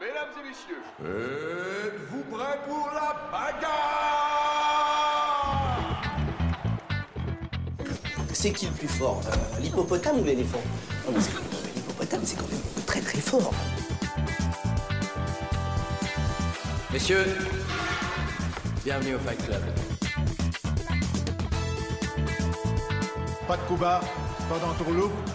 [0.00, 3.72] Mesdames et messieurs, êtes-vous prêts pour la bagarre?
[8.32, 9.20] C'est qui le plus fort?
[9.26, 10.60] Euh, L'hippopotame ou l'éléphant?
[11.06, 11.30] Non, mais c'est-
[11.74, 13.52] L'hippopotame, c'est quand même très très fort.
[16.92, 17.24] Messieurs,
[18.84, 19.62] bienvenue au Fight Club.
[23.52, 24.00] Pas de coup bas,
[24.48, 24.54] pas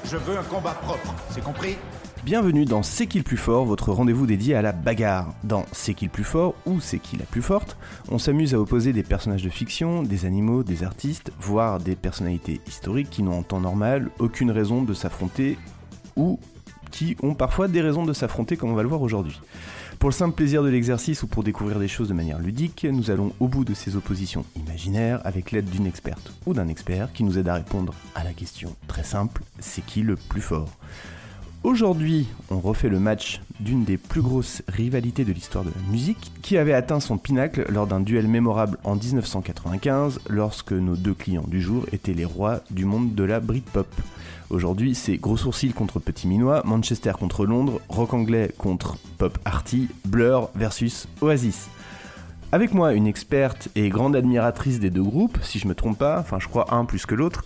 [0.03, 1.77] je veux un combat propre, c'est compris?
[2.25, 5.35] Bienvenue dans C'est qui le plus fort, votre rendez-vous dédié à la bagarre.
[5.43, 7.77] Dans C'est qui le plus fort ou C'est qui la plus forte,
[8.09, 12.59] on s'amuse à opposer des personnages de fiction, des animaux, des artistes, voire des personnalités
[12.65, 15.59] historiques qui n'ont en temps normal aucune raison de s'affronter
[16.15, 16.39] ou
[16.89, 19.39] qui ont parfois des raisons de s'affronter comme on va le voir aujourd'hui.
[19.99, 23.09] Pour le simple plaisir de l'exercice ou pour découvrir des choses de manière ludique, nous
[23.09, 27.23] allons au bout de ces oppositions imaginaires avec l'aide d'une experte ou d'un expert qui
[27.23, 30.69] nous aide à répondre à la question très simple, c'est qui le plus fort?
[31.63, 36.31] Aujourd'hui, on refait le match d'une des plus grosses rivalités de l'histoire de la musique,
[36.41, 41.45] qui avait atteint son pinacle lors d'un duel mémorable en 1995, lorsque nos deux clients
[41.47, 43.87] du jour étaient les rois du monde de la Britpop.
[44.49, 49.89] Aujourd'hui, c'est Gros Sourcil contre Petit Minois, Manchester contre Londres, Rock Anglais contre Pop Arty,
[50.05, 51.67] Blur versus Oasis.
[52.53, 56.17] Avec moi, une experte et grande admiratrice des deux groupes, si je me trompe pas,
[56.19, 57.43] enfin je crois un plus que l'autre.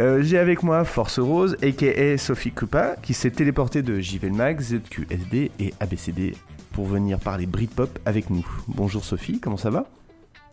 [0.00, 4.60] Euh, J'ai avec moi Force Rose, aka Sophie Kupa, qui s'est téléportée de JVL Mag,
[4.60, 6.34] ZQSD et ABCD
[6.72, 8.44] pour venir parler Britpop avec nous.
[8.68, 9.86] Bonjour Sophie, comment ça va?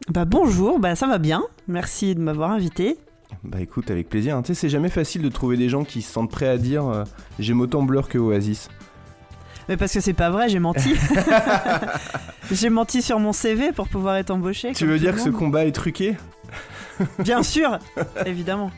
[0.10, 1.44] Bah bonjour, bah ça va bien.
[1.68, 2.98] Merci de m'avoir invité.
[3.44, 4.36] Bah écoute, avec plaisir.
[4.36, 4.42] hein.
[4.42, 6.86] Tu sais, c'est jamais facile de trouver des gens qui se sentent prêts à dire
[6.88, 7.04] euh,
[7.40, 8.70] j'aime autant Blur que Oasis.
[9.70, 10.96] Mais parce que c'est pas vrai, j'ai menti.
[12.52, 14.74] j'ai menti sur mon CV pour pouvoir être embauché.
[14.74, 16.16] Tu veux dire que ce combat est truqué?
[17.20, 17.80] Bien sûr,
[18.26, 18.72] évidemment.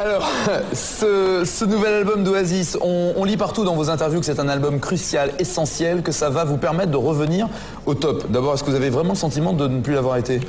[0.00, 0.30] Alors,
[0.72, 4.48] ce, ce nouvel album d'Oasis, on, on lit partout dans vos interviews que c'est un
[4.48, 7.48] album crucial, essentiel, que ça va vous permettre de revenir
[7.84, 8.30] au top.
[8.30, 10.40] D'abord, est-ce que vous avez vraiment le sentiment de ne plus l'avoir été?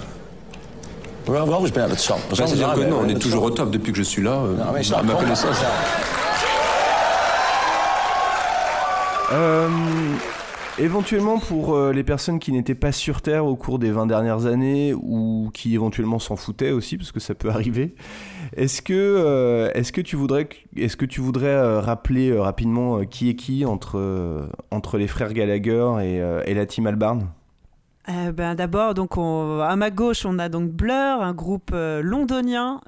[2.29, 4.55] Bah, C'est-à-dire que non, on est toujours au top depuis que je suis là, euh,
[4.95, 5.57] à ma connaissance.
[9.31, 9.67] Euh,
[10.79, 14.45] éventuellement pour euh, les personnes qui n'étaient pas sur Terre au cours des 20 dernières
[14.45, 17.95] années ou qui éventuellement s'en foutaient aussi parce que ça peut arriver.
[18.55, 19.71] Est-ce que euh,
[20.03, 26.65] tu voudrais euh, rappeler rapidement qui est qui entre les frères Gallagher et, et la
[26.65, 27.27] team Albarn?
[28.33, 28.95] Ben, D'abord,
[29.61, 32.81] à ma gauche, on a donc Blur, un groupe londonien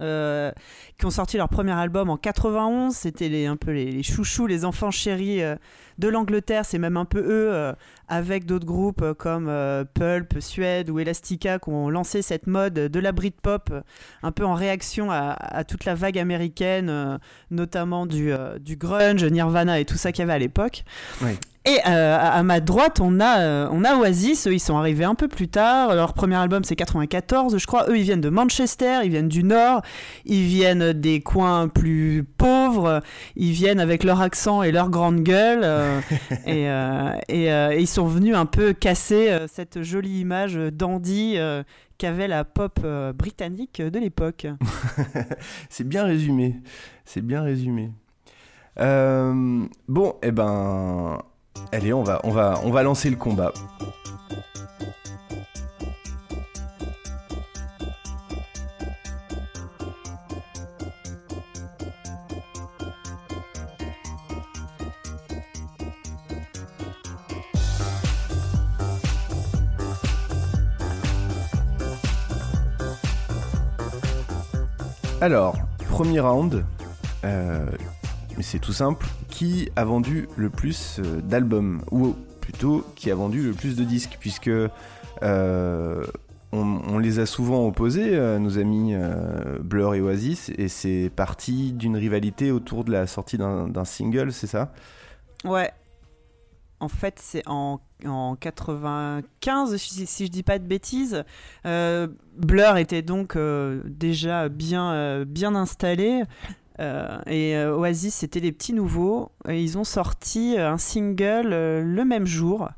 [1.01, 2.94] qui ont sorti leur premier album en 91.
[2.94, 5.56] C'était les, un peu les, les chouchous, les enfants chéris euh,
[5.97, 6.63] de l'Angleterre.
[6.63, 7.73] C'est même un peu eux, euh,
[8.07, 12.75] avec d'autres groupes euh, comme euh, Pulp, Suède ou Elastica, qui ont lancé cette mode
[12.75, 13.73] de la Britpop,
[14.22, 17.19] un peu en réaction à, à toute la vague américaine,
[17.50, 20.84] notamment du, du grunge, Nirvana et tout ça qu'il y avait à l'époque.
[21.23, 21.35] Oui.
[21.63, 24.47] Et euh, à à ma droite, on a, euh, on a Oasis.
[24.47, 25.94] Eux, ils sont arrivés un peu plus tard.
[25.94, 27.88] Leur premier album, c'est 94, je crois.
[27.88, 29.84] Eux, ils viennent de Manchester, ils viennent du Nord,
[30.25, 33.02] ils viennent des coins plus pauvres,
[33.35, 35.62] ils viennent avec leur accent et leur grande gueule.
[35.63, 36.00] euh,
[36.46, 41.38] et, euh, et, euh, et ils sont venus un peu casser cette jolie image dandy
[41.97, 42.79] qu'avait la pop
[43.16, 44.47] britannique de l'époque.
[45.69, 46.56] C'est bien résumé.
[47.06, 47.91] C'est bien résumé.
[48.78, 51.19] Bon, eh ben,
[51.72, 53.53] allez, on va, on va, on va lancer le combat.
[75.22, 75.56] Alors,
[75.88, 76.66] premier round,
[77.26, 77.68] euh,
[78.40, 79.06] c'est tout simple.
[79.29, 81.84] Qui a vendu le plus euh, d'albums?
[81.91, 84.18] Ou plutôt, qui a vendu le plus de disques?
[84.20, 86.03] Puisque euh,
[86.52, 88.96] on, les a souvent opposés, euh, nos amis
[89.59, 94.47] Blur et Oasis, et c'est parti d'une rivalité autour de la sortie d'un single, c'est
[94.47, 94.73] ça?
[95.46, 95.72] Ouais.
[96.81, 101.23] En fait, c'est en, en 95, si, si je dis pas de bêtises.
[101.67, 106.23] Euh, Blur était donc euh, déjà bien, euh, bien installé.
[107.28, 109.31] Et Oasis, c'était les petits nouveaux.
[109.47, 112.69] Ils ont sorti un single le même jour.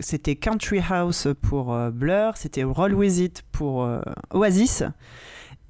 [0.00, 3.86] C'était Country House pour Blur, c'était Roll With It pour
[4.32, 4.82] Oasis.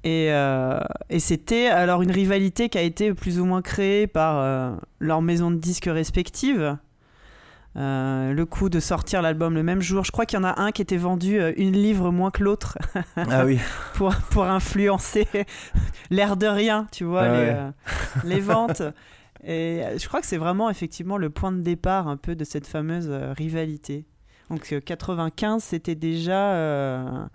[0.03, 0.79] Et, euh,
[1.09, 5.21] et c'était alors une rivalité qui a été plus ou moins créée par euh, leurs
[5.21, 6.77] maisons de disques respectives.
[7.77, 10.03] Euh, le coup de sortir l'album le même jour.
[10.03, 12.43] Je crois qu'il y en a un qui était vendu euh, une livre moins que
[12.43, 12.77] l'autre
[13.15, 13.59] Ah oui.
[13.93, 15.27] pour, pour influencer
[16.09, 17.71] l'air de rien, tu vois, Ah les, ouais.
[18.23, 18.81] les ventes.
[19.43, 22.67] Et je crois que c'est vraiment effectivement le point de départ un peu de cette
[22.67, 24.05] fameuse rivalité.
[24.49, 27.29] Donc euh, 95, c'était déjà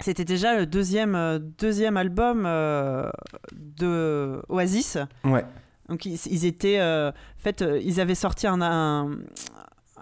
[0.00, 3.10] c'était déjà le deuxième euh, deuxième album euh,
[3.52, 4.98] de Oasis.
[5.24, 5.44] Ouais.
[5.88, 8.60] Donc ils, ils étaient euh, en fait euh, ils avaient sorti un,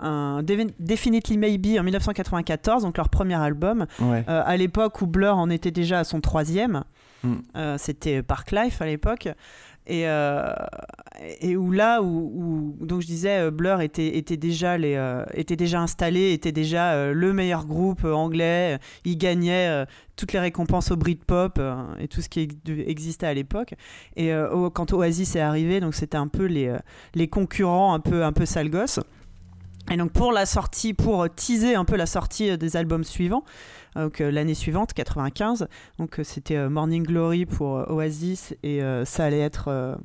[0.00, 3.87] un, Definitely Maybe en 1994, donc leur premier album.
[4.00, 4.25] Ouais.
[4.28, 6.84] Euh, à l'époque où Blur en était déjà à son troisième.
[7.22, 7.76] Mm.
[7.78, 9.28] C'était Park Life à l'époque.
[9.88, 10.53] Et, euh,
[11.41, 15.55] et où là, où, donc je disais, euh, Blur était, était, déjà les, euh, était
[15.55, 18.79] déjà installé, était déjà le meilleur groupe anglais.
[19.05, 19.87] Il gagnait
[20.17, 21.61] toutes les récompenses au Britpop
[22.00, 22.55] et tout ce qui ex-
[22.87, 23.75] existait à l'époque.
[24.17, 24.33] Et
[24.75, 26.77] quand Oasis est arrivé, donc c'était un peu les,
[27.15, 29.00] les concurrents un peu, un peu sale gosses.
[29.88, 33.44] Et donc pour la sortie, pour teaser un peu la sortie des albums suivants,
[34.02, 39.25] donc euh, l'année suivante, 95, donc euh, c'était euh, Morning Glory pour Oasis et ça
[39.25, 39.98] allait être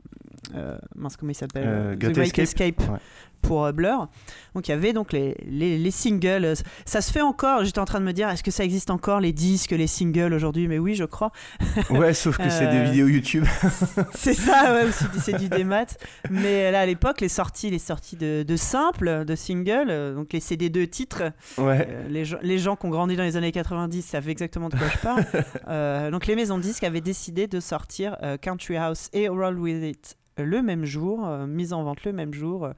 [0.95, 2.43] mince comment il s'appelle Euh, The Great Escape.
[2.43, 2.99] Escape, Ouais.
[3.41, 4.07] pour euh, Blur.
[4.53, 6.45] Donc il y avait donc les, les, les singles.
[6.45, 6.55] Euh,
[6.85, 7.63] Ça se fait encore.
[7.63, 10.33] J'étais en train de me dire est-ce que ça existe encore les disques, les singles
[10.33, 10.67] aujourd'hui?
[10.67, 11.31] Mais oui, je crois.
[11.89, 13.45] Ouais, sauf que c'est des Euh, vidéos YouTube.
[14.13, 15.85] c'est ça, ouais, c'est du- démat.
[16.29, 20.33] Mais là, à l'époque, les sorties, les sorties de, de simples, de singles, euh, donc
[20.33, 21.23] les CD de titres,
[21.57, 21.87] Ouais.
[21.89, 24.77] euh, les, gens, les gens qui ont grandi dans les années 90 savent exactement de
[24.77, 25.25] quoi je parle.
[25.67, 29.57] Euh, donc les maisons de disques avaient décidé de sortir euh, Country House et Roll
[29.59, 32.71] With It euh, le même jour, euh, mise en vente le même jour, euh,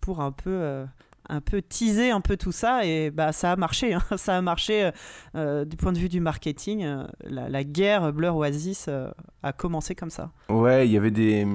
[0.00, 0.50] pour un peu...
[0.50, 0.84] euh,
[1.30, 4.00] un peu teaser un peu tout ça et bah ça a marché hein.
[4.16, 4.88] ça a marché
[5.34, 9.10] euh, du point de vue du marketing euh, la, la guerre Blur Oasis euh,
[9.42, 11.46] a commencé comme ça Ouais, il y avait des,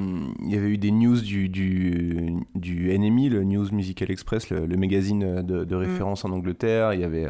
[0.43, 4.67] il y avait eu des news du du, du NME, le News Musical Express, le,
[4.67, 6.93] le magazine de, de référence en Angleterre.
[6.93, 7.25] Il y avait,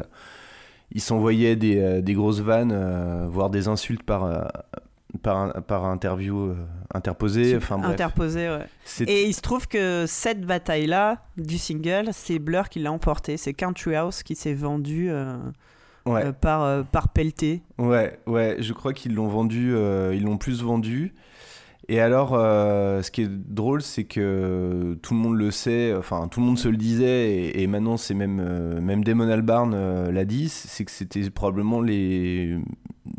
[0.92, 4.48] ils s'envoyaient des, des grosses vannes, voire des insultes par
[5.22, 6.56] par, par interview euh,
[6.92, 7.56] interposée.
[7.56, 7.90] Enfin bref.
[7.92, 8.66] interposé ouais.
[9.06, 13.36] Et il se trouve que cette bataille-là du single, c'est Blur qui l'a emporté.
[13.36, 15.36] C'est Country House qui s'est vendu euh,
[16.06, 16.26] Ouais.
[16.26, 17.62] euh, par, euh, par pelleté.
[17.78, 19.74] Ouais, ouais, je crois qu'ils l'ont vendu,
[20.12, 21.14] ils l'ont plus vendu.
[21.88, 26.28] Et alors, euh, ce qui est drôle, c'est que tout le monde le sait, enfin
[26.28, 29.74] tout le monde se le disait, et, et maintenant c'est même euh, même Damon Albarn
[29.74, 32.56] euh, l'a dit, c'est que c'était probablement les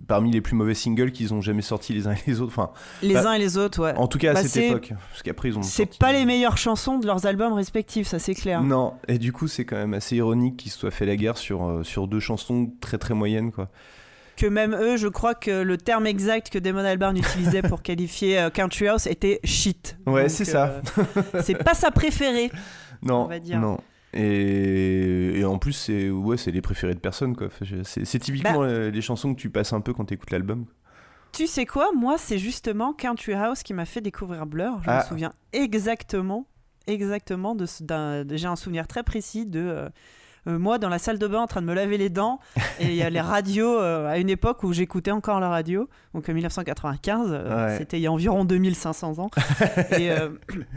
[0.08, 2.52] parmi les plus mauvais singles qu'ils ont jamais sortis les uns et les autres.
[2.52, 2.72] Enfin,
[3.04, 3.94] Les bah, uns et les autres, ouais.
[3.98, 5.64] En tout cas à Bah, cette époque, parce qu'après ils ont.
[5.64, 8.64] C'est pas les meilleures chansons de leurs albums respectifs, ça c'est clair.
[8.64, 11.38] Non, et du coup c'est quand même assez ironique qu'ils se soient fait la guerre
[11.38, 13.70] sur euh, sur deux chansons très très moyennes quoi.
[14.38, 18.40] Que même eux, je crois que le terme exact que Damon Albarn utilisait pour qualifier
[18.40, 19.98] euh, Country House était shit.
[20.06, 20.82] Ouais, c'est ça.
[20.98, 22.52] euh, c'est pas sa préférée.
[23.02, 23.60] Non, on va dire.
[23.60, 23.78] non.
[24.14, 27.50] Et, et en plus, c'est ouais, c'est les préférés de personne, quoi.
[27.84, 28.66] C'est typiquement Bah.
[28.66, 30.66] euh, les chansons que tu passes un peu quand t'écoutes l'album.
[31.34, 31.90] Tu sais quoi?
[31.96, 34.80] Moi, c'est justement Country House qui m'a fait découvrir Blur.
[34.84, 35.02] Je Ah.
[35.04, 36.48] me souviens exactement,
[36.88, 37.66] exactement de.
[38.32, 39.90] J'ai un souvenir très précis de euh,
[40.48, 42.40] moi dans la salle de bain en train de me laver les dents
[42.80, 45.90] et il y a les radios euh, à une époque où j'écoutais encore la radio,
[46.14, 47.30] donc en 1995.
[47.32, 47.78] euh, Ouais.
[47.78, 49.30] C'était il y a environ 2500 ans.
[49.98, 50.30] et, euh,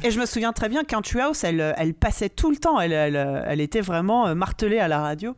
[0.03, 2.81] et je me souviens très bien Country House, elle, euh, elle passait tout le temps.
[2.81, 5.35] Elle, elle, euh, elle était vraiment euh, martelée à la radio.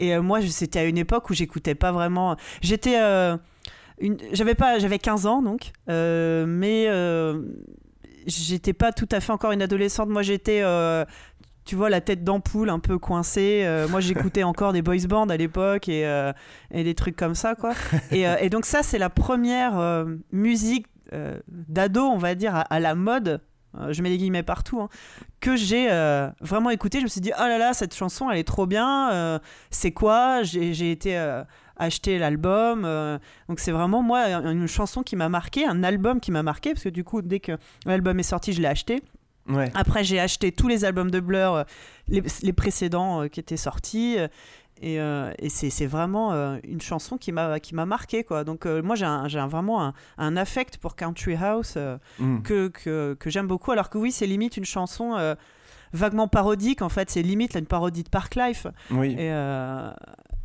[0.00, 2.36] Et euh, moi, c'était à une époque où j'écoutais pas vraiment.
[2.60, 3.00] J'étais.
[3.00, 3.36] euh,
[4.00, 7.40] une- j'avais pas j'avais 15 ans donc euh, mais euh,
[8.26, 11.04] j'étais pas tout à fait encore une adolescente moi j'étais euh,
[11.64, 15.28] tu vois la tête d'ampoule un peu coincée Euh, moi j'écoutais encore des boys bands
[15.28, 16.32] à l'époque et, euh,
[16.72, 17.72] des trucs comme ça quoi.
[18.10, 20.86] Et, euh, donc ça c'est la première musique
[21.48, 23.40] d'ado on va dire à, la mode
[23.90, 24.88] je mets des guillemets partout hein,
[25.40, 25.88] que j'ai
[26.40, 29.40] vraiment écouté je me suis dit oh là là cette chanson elle est trop bien
[29.70, 30.42] c'est quoi?
[30.42, 31.16] J'ai été
[31.76, 32.82] acheter l'album
[33.48, 36.84] donc c'est vraiment moi une chanson qui m'a marqué un album qui m'a marqué parce
[36.84, 37.52] que du coup dès que
[37.86, 39.02] l'album est sorti je l'ai acheté
[39.48, 39.70] Ouais.
[39.74, 41.64] Après, j'ai acheté tous les albums de Blur, euh,
[42.08, 44.16] les, les précédents euh, qui étaient sortis.
[44.18, 44.28] euh,
[44.80, 48.42] Et, euh, et c'est vraiment euh, une chanson qui m'a qui m'a marqué quoi.
[48.42, 51.76] Donc euh, moi j'ai vraiment un, un affect pour Country House
[52.18, 52.42] Mm.
[52.42, 53.70] que, que, que j'aime beaucoup.
[53.70, 55.14] Alors que oui c'est limite une chanson
[55.92, 57.10] vaguement parodique en fait.
[57.10, 58.66] C'est limite là, une parodie de Park Life.
[58.90, 59.14] Oui.
[59.18, 59.28] Et,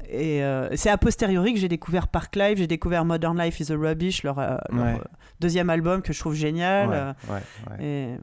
[0.09, 0.41] et
[0.75, 4.21] c'est a posteriori que j'ai découvert Park Life, j'ai découvert Modern Life is a Rubbish,
[4.23, 5.01] leur, leur, Ouais.
[5.39, 6.89] deuxième album que je trouve génial.
[6.89, 7.41] Ouais, ouais,
[7.79, 7.85] ouais.
[7.85, 8.17] et...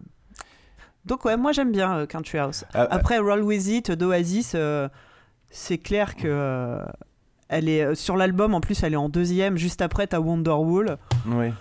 [1.06, 2.64] Donc ouais, moi j'aime bien euh, Country House.
[2.74, 2.86] Ah.
[2.90, 4.88] Après Roll With It d'Oasis, euh,
[5.50, 6.84] c'est clair que euh,
[7.48, 10.96] elle est euh, sur l'album en plus elle est en deuxième juste après t'as Wonderwall.
[11.26, 11.52] Ouais.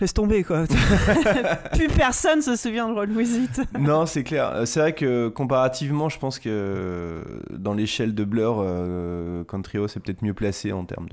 [0.00, 0.64] Laisse tomber quoi.
[1.74, 3.60] Plus personne se souvient de Roll With It.
[3.78, 4.50] non, c'est clair.
[4.52, 9.78] Euh, C'est vrai que comparativement, je pense que euh, dans l'échelle de Blur, euh, Country
[9.78, 11.06] House est peut-être mieux placé en termes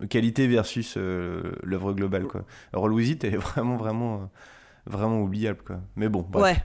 [0.00, 2.24] de qualité versus euh, l'œuvre globale.
[2.24, 2.42] Quoi.
[2.74, 4.18] Roll With It, elle est vraiment, vraiment, euh,
[4.86, 5.60] vraiment oubliable.
[5.66, 5.76] Quoi.
[5.96, 6.42] Mais bon, bref.
[6.56, 6.64] Ouais.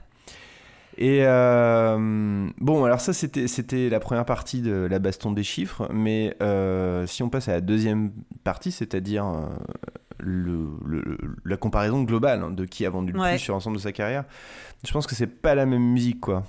[1.01, 5.87] Et euh, bon, alors ça, c'était, c'était la première partie de la baston des chiffres.
[5.93, 8.11] Mais euh, si on passe à la deuxième
[8.43, 9.45] partie, c'est-à-dire euh,
[10.19, 13.29] le, le- la comparaison globale hein, de qui a vendu le Ouais.
[13.29, 14.25] plus sur l'ensemble de sa carrière,
[14.85, 16.43] je pense que c'est pas la même musique, quoi.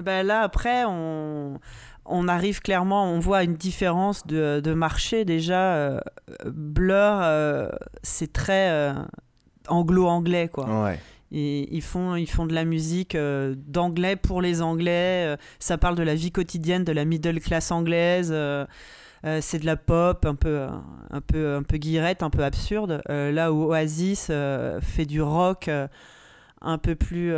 [0.00, 1.58] Ben là, après, on,
[2.04, 5.24] on arrive clairement, on voit une différence de, de marché.
[5.24, 6.00] Déjà, euh,
[6.46, 7.68] Blur, euh,
[8.04, 8.92] c'est très euh,
[9.66, 10.84] anglo-anglais, quoi.
[10.84, 11.00] Ouais.
[11.36, 15.26] Et ils, font, ils font de la musique euh, d'anglais pour les anglais.
[15.26, 18.30] euh, ça parle de la vie quotidienne de la middle class anglaise.
[18.32, 18.66] euh,
[19.40, 20.66] c'est de la pop un peu,
[21.10, 23.02] un peu, un peu guirette, un peu absurde.
[23.08, 25.68] Euh, là où Oasis euh, fait du rock
[26.60, 27.34] un peu plus,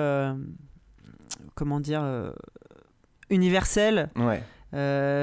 [1.55, 2.05] comment dire,
[3.31, 4.11] universel.
[4.17, 4.43] Ouais.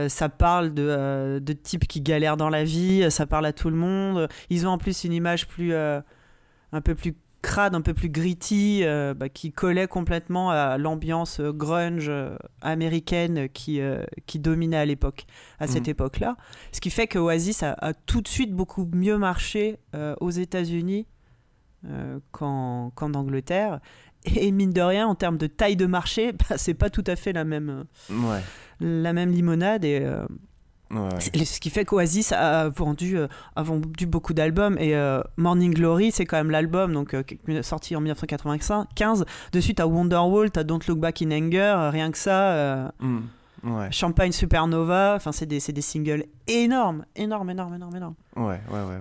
[0.10, 3.76] Ça parle de, de types qui galèrent dans la vie, ça parle à tout le
[3.78, 4.28] monde.
[4.50, 7.14] Ils ont en plus une image plus, un peu plus
[7.44, 12.36] crade, un peu plus gritty, euh, bah, qui collait complètement à l'ambiance euh, grunge euh,
[12.62, 15.26] américaine qui, euh, qui dominait à l'époque,
[15.60, 15.92] à cette Mhm.
[15.92, 16.38] époque-là.
[16.72, 20.32] Ce qui fait que Oasis a, a tout de suite beaucoup mieux marché euh, aux
[20.32, 21.06] États-Unis
[22.32, 23.80] qu'en Angleterre.
[24.38, 27.16] Et mine de rien, en termes de taille de marché, bah, c'est pas tout à
[27.16, 28.40] fait la même, Ouais.
[28.80, 29.84] la même limonade.
[29.84, 30.00] Et,
[30.94, 34.78] Ouais, ce qui fait qu'Oasis a vendu, euh, a vendu beaucoup d'albums.
[34.80, 37.24] Et euh, Morning Glory, c'est quand même l'album, donc euh,
[37.64, 39.26] sorti en 1995.
[39.52, 42.52] Dessus, t'as Wonderwall, t'as Don't Look Back in Anger, euh, rien que ça.
[42.52, 43.22] euh, Mm.
[43.66, 43.88] Ouais.
[43.92, 48.16] Champagne Supernova, enfin c'est des, des singles énormes, énormes, énormes, énormes, énormes.
[48.36, 49.00] Ouais, ouais, ouais, ouais.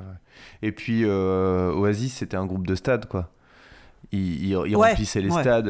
[0.63, 3.29] Et puis Oasis, c'était un groupe de stade, quoi.
[4.13, 5.67] Ils, ils- remplissaient les stades.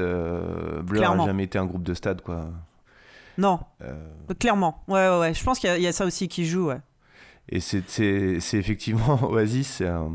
[0.84, 2.50] Blur n'a jamais été un groupe de stade, quoi.
[3.38, 3.94] Non, Euh,
[4.38, 4.82] clairement.
[4.88, 5.34] Ouais, ouais, ouais.
[5.34, 6.80] Je pense qu'il y, a- il y a ça aussi qui joue, ouais.
[7.48, 7.82] et c'est,
[8.52, 10.10] effectivement Oasis, c'est un,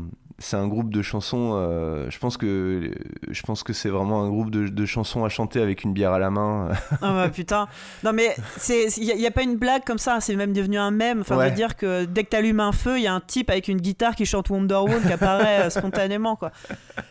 [0.52, 1.52] un groupe de chansons.
[1.56, 2.92] euh, je pense que
[3.28, 6.12] je pense que c'est vraiment un groupe de, de chansons à chanter avec une bière
[6.12, 6.68] à la main.
[7.02, 7.66] Ah bah putain.
[8.04, 8.34] Non mais
[8.68, 11.20] il n'y a, pas une blague comme ça, c'est même devenu un mème.
[11.22, 11.50] Enfin, Ouais.
[11.50, 13.80] de dire que dès que t'allumes un feu, il y a un type avec une
[13.80, 16.36] guitare qui chante Wonderwall qui apparaît euh, spontanément.
[16.36, 16.52] Quoi.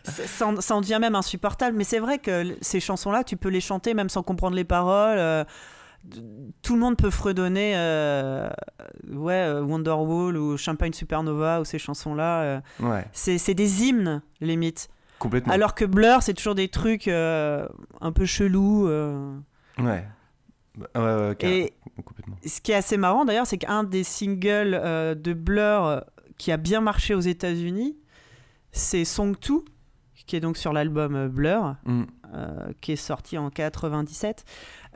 [0.06, 1.76] Ça, en- ça en devient même insupportable.
[1.78, 5.18] Mais c'est vrai que ces chansons-là, tu peux les chanter même sans comprendre les paroles.
[5.20, 5.44] euh,
[6.62, 8.50] tout le monde peut fredonner euh,
[9.12, 12.42] ouais, euh, Wonderwall ou Champagne Supernova ou ces chansons-là.
[12.42, 14.88] euh, ouais, c'est des hymnes, limite.
[15.20, 15.52] complètement.
[15.54, 17.68] Alors que Blur, c'est toujours des trucs euh,
[18.02, 18.88] un peu chelous.
[18.88, 19.36] euh.
[19.80, 20.06] Ouais.
[20.94, 21.74] Bah, Et
[22.06, 22.36] complètement.
[22.46, 24.80] ce qui est assez marrant d'ailleurs, c'est qu'un des singles
[25.20, 26.04] de Blur
[26.38, 27.98] qui a bien marché aux États-Unis,
[28.72, 29.66] c'est Song 2,
[30.28, 32.04] qui est donc sur l'album Blur, Mm.
[32.82, 34.46] qui est sorti en 97,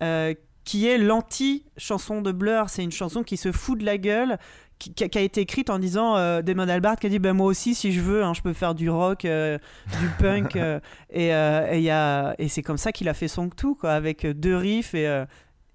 [0.04, 2.70] euh, qui est l'anti-chanson de Blur.
[2.70, 4.38] C'est une chanson qui se fout de la gueule.
[4.80, 7.20] Qui, qui a qui a été écrite en disant euh, Damon Albarn qui a dit
[7.20, 9.60] bah, moi aussi si je veux hein, je peux faire du rock euh,
[10.00, 10.80] du punk euh,
[11.12, 14.96] et, euh, et, c'est comme ça qu'il a fait Song 2 quoi avec deux riffs
[14.96, 15.06] et,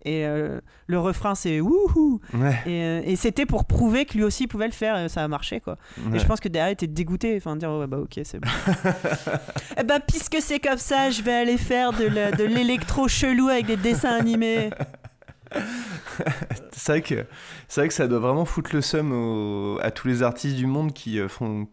[0.05, 2.55] et euh, le refrain c'est wouhou Ouais.
[2.67, 5.29] et, euh, et c'était pour prouver que lui aussi pouvait le faire et ça a
[5.29, 6.17] marché quoi Ouais.
[6.17, 8.49] et je pense que derrière il était dégoûté enfin dire ouais bah ok c'est bon
[9.81, 13.77] et bah puisque c'est comme ça je vais aller faire de l'électro chelou avec des
[13.77, 14.71] dessins animés
[16.73, 17.25] C'est vrai que
[17.69, 20.67] c'est vrai que ça doit vraiment foutre le seum au- à tous les artistes du
[20.67, 21.69] monde qui euh, font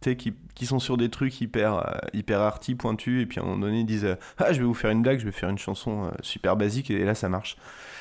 [0.00, 3.46] qui, qui sont sur des trucs hyper euh, hyper arty pointus et puis à un
[3.46, 5.48] moment donné ils disent euh, ah je vais vous faire une blague je vais faire
[5.48, 7.56] une chanson euh, super basique et là ça marche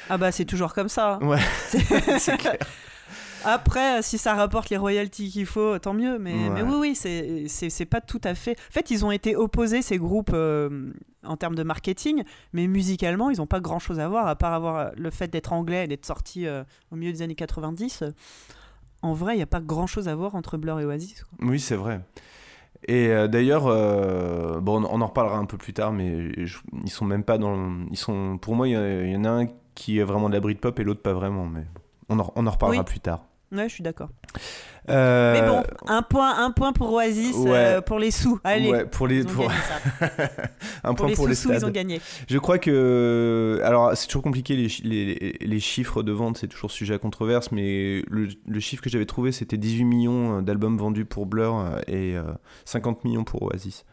[0.10, 1.40] ah bah c'est toujours comme ça ouais
[2.20, 2.58] c'est clair
[3.46, 6.18] Après, si ça rapporte les royalties qu'il faut, tant mieux.
[6.20, 6.50] Mais, Ouais.
[6.50, 8.52] mais oui, oui, c'est- pas tout à fait.
[8.60, 10.92] En fait, ils ont été opposés, ces groupes, euh,
[11.24, 14.54] en termes de marketing, mais musicalement, ils n'ont pas grand chose à voir, à part
[14.54, 18.04] avoir le fait d'être anglais et d'être sorti euh, au milieu des années 90.
[19.02, 21.24] En vrai, il n'y a pas grand chose à voir entre Blur et Oasis.
[21.24, 21.48] quoi.
[21.50, 22.02] oui c'est vrai
[22.88, 26.90] Et euh, d'ailleurs, euh, bon, on, en reparlera un peu plus tard, mais je- ils
[26.90, 27.70] sont même pas dans.
[27.92, 28.72] Ils sont, pour moi, il
[29.12, 31.66] y, en a un qui est vraiment de la Britpop et l'autre pas vraiment, mais
[32.10, 32.86] on en, on en reparlera Oui.
[32.86, 33.26] plus tard.
[33.52, 34.10] Ouais, je suis d'accord.
[34.90, 37.50] Euh, Mais bon, un point, un point pour Oasis ouais.
[37.52, 38.40] euh, pour les sous.
[38.44, 39.52] Allez, Ouais, pour les, pour...
[40.84, 42.00] un pour point les pour les sous-sous, ils ont gagné.
[42.30, 43.60] Je crois que.
[43.64, 47.52] Alors, c'est toujours compliqué, les, les, les chiffres de vente, c'est toujours sujet à controverse,
[47.52, 51.80] mais le, le chiffre que j'avais trouvé, c'était 18 millions d'albums vendus pour Blur euh,
[51.88, 52.24] et euh,
[52.66, 53.86] 50 millions pour Oasis.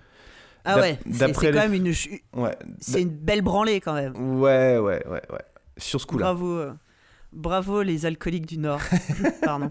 [0.64, 1.92] Ah ouais, c'est quand même une,
[2.34, 4.14] Ouais, c'est une belle branlée quand même.
[4.40, 5.42] ouais, ouais, ouais, ouais.
[5.76, 6.26] Sur ce coup-là.
[6.26, 6.60] Bravo,
[7.34, 8.80] bravo les alcooliques du Nord.
[9.42, 9.70] Pardon.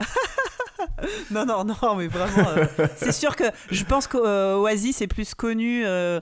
[1.30, 5.84] non, non, non, mais vraiment, euh, c'est sûr que je pense qu'Oasis est plus connu
[5.84, 6.20] euh,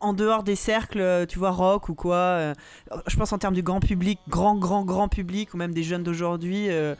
[0.00, 2.16] en dehors des cercles, euh, tu vois, rock ou quoi.
[2.16, 2.54] euh,
[3.06, 6.02] je pense en termes du grand public, grand, grand, grand public, ou même des jeunes
[6.02, 6.94] d'aujourd'hui, euh,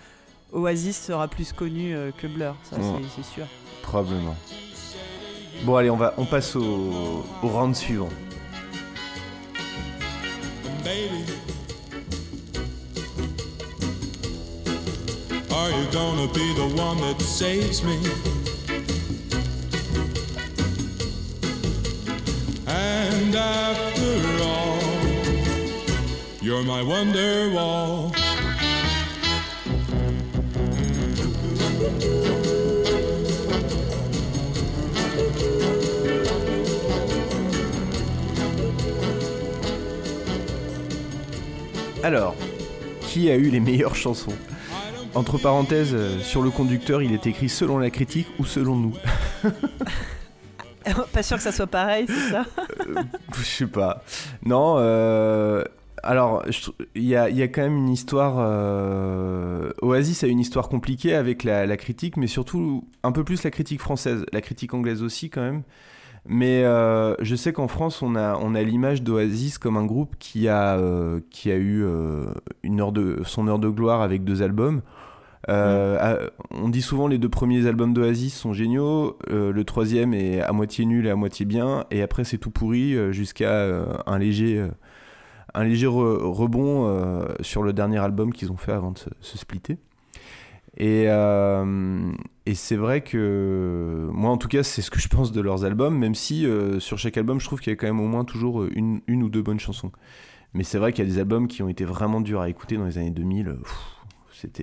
[0.53, 2.83] Oasis sera plus connu euh, que Blur, ça Ouais.
[3.03, 3.47] c'est- c'est sûr.
[3.83, 4.37] Probablement.
[5.65, 8.09] Bon, allez, on, va, on passe au, au round suivant.
[10.85, 11.25] Baby,
[15.55, 17.97] are you gonna be the one that saves me?
[22.67, 24.79] And after all,
[26.43, 28.13] you're my wonderwall.
[42.03, 42.35] Alors,
[43.01, 44.35] qui a eu les meilleures chansons?
[45.15, 48.95] Entre parenthèses, euh, sur le conducteur, il est écrit selon la critique ou selon nous.
[51.13, 52.45] Pas sûr que ça soit pareil, c'est ça
[53.33, 54.03] Je sais pas.
[54.45, 55.65] Non, euh,
[56.03, 56.45] alors,
[56.95, 58.35] il y a, il y a quand même une histoire.
[58.39, 63.45] euh, Oasis a une histoire compliquée avec la, la critique, mais surtout un peu plus
[63.45, 64.27] la critique française.
[64.33, 65.63] La critique anglaise aussi, quand même.
[66.27, 70.17] Mais euh, je sais qu'en France, on a, on a l'image d'Oasis comme un groupe
[70.19, 72.27] qui a, euh, qui a eu euh,
[72.63, 74.81] une heure de, son heure de gloire avec deux albums.
[75.49, 80.41] Euh, on dit souvent les deux premiers albums d'Oasis sont géniaux, euh, le troisième est
[80.41, 84.19] à moitié nul et à moitié bien, et après c'est tout pourri euh, jusqu'à un
[84.19, 84.67] léger,
[85.55, 89.79] un léger re- rebond sur le dernier album qu'ils ont fait avant de se, splitter.
[90.77, 91.07] Et,
[92.55, 95.97] c'est vrai que moi en tout cas c'est ce que je pense de leurs albums,
[95.99, 96.47] même si
[96.79, 99.23] sur chaque album je trouve qu'il y a quand même au moins toujours une, une
[99.23, 99.93] ou deux bonnes chansons.
[100.55, 102.77] Mais c'est vrai qu'il y a des albums qui ont été vraiment durs à écouter
[102.77, 103.49] dans les années 2000.
[103.49, 103.94] euh, pff,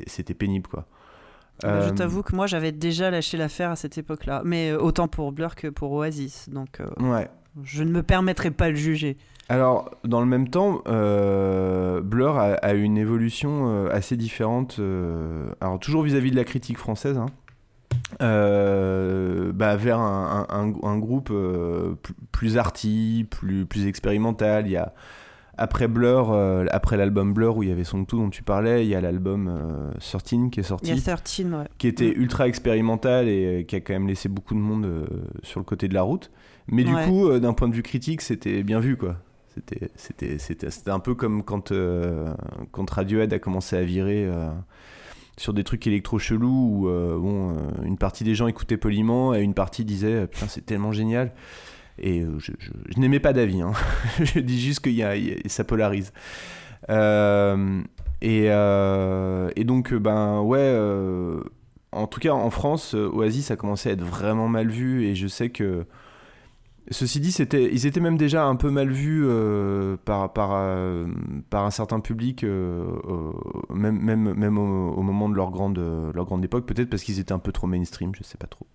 [0.08, 0.86] c'était, pénible quoi.
[1.64, 4.80] Bah, Je Euh, t'avoue que moi j'avais déjà lâché l'affaire à cette époque-là, mais euh,
[4.80, 7.30] autant pour Blur que pour Oasis, donc euh, Ouais.
[7.64, 9.18] je ne me permettrai pas de juger.
[9.50, 14.80] Alors, dans le même temps, Blur a, a eu une évolution assez différente.
[15.60, 17.26] alors, toujours vis-à-vis de la critique française, hein,
[18.22, 24.68] euh, bah, vers un, un- un- un groupe euh, plus, plus arty, plus, plus expérimental.
[24.68, 24.94] Il y a,
[25.58, 28.86] après Blur, euh, après l'album Blur où il y avait Song 2 dont tu parlais,
[28.86, 31.66] il y a l'album euh, 13 qui est Il y sorti a 13, ouais.
[31.78, 35.06] qui était ultra expérimental et euh, qui a quand même laissé beaucoup de monde euh,
[35.44, 36.32] sur le côté de la route.
[36.68, 39.18] Mais du coup, d'un point de vue critique, c'était bien vu, quoi.
[39.98, 40.38] C'était,
[40.88, 41.74] un peu comme quand,
[42.72, 44.30] quand Radiohead a commencé à virer
[45.36, 49.56] sur des trucs électro chelous où bon, une partie des gens écoutaient poliment et une
[49.56, 51.34] partie disait putain c'est tellement génial.
[52.02, 53.62] Et euh, je, je- je n'aimais pas d'avis.
[53.62, 53.72] hein.
[54.24, 55.14] je dis juste qu'il y a,
[55.46, 56.12] ça polarise.
[56.90, 57.82] Euh,
[58.22, 60.76] et, euh, et donc, ben ouais,
[61.92, 65.28] en tout cas en France, Oasis a commencé à être vraiment mal vu et je
[65.28, 65.86] sais que.
[66.90, 69.26] Ceci dit, ils étaient même déjà un peu mal vus
[70.04, 75.80] par, un certain public, même, au, moment de leur grande,
[76.14, 78.66] leur grande époque, peut-être parce qu'ils étaient un peu trop mainstream, je sais pas trop.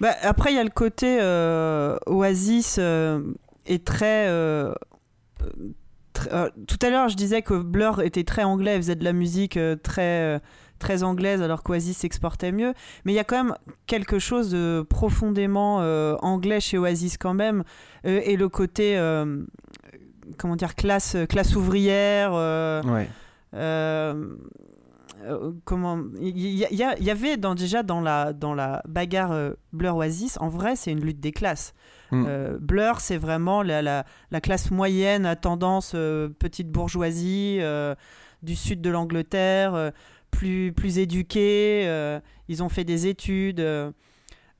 [0.00, 3.20] Bah, après, il y a le côté euh, Oasis euh,
[3.66, 4.28] est très.
[4.28, 4.72] euh,
[6.32, 9.58] euh, tout à l'heure, je disais que Blur était très anglais, faisait de la musique
[9.82, 10.40] très,
[10.78, 12.72] très anglaise, alors qu'Oasis s'exportait mieux.
[13.04, 13.54] Mais il y a quand même
[13.86, 17.64] quelque chose de profondément euh, anglais chez Oasis quand même,
[18.06, 18.96] euh, et le côté.
[18.98, 19.44] euh,
[20.38, 22.32] comment dire, classe, classe ouvrière.
[22.84, 23.08] Ouais.
[25.24, 29.96] Euh, comment il y, y avait dans, déjà dans la dans la bagarre euh, Blur
[29.96, 31.74] Oasis en vrai c'est une lutte des classes
[32.10, 32.26] Mm.
[32.28, 35.92] Euh, Blur c'est vraiment la, la, la classe moyenne à tendance
[36.38, 37.60] petite bourgeoisie
[38.42, 39.92] du sud de l'Angleterre
[40.30, 43.66] plus plus éduquée ils ont fait des études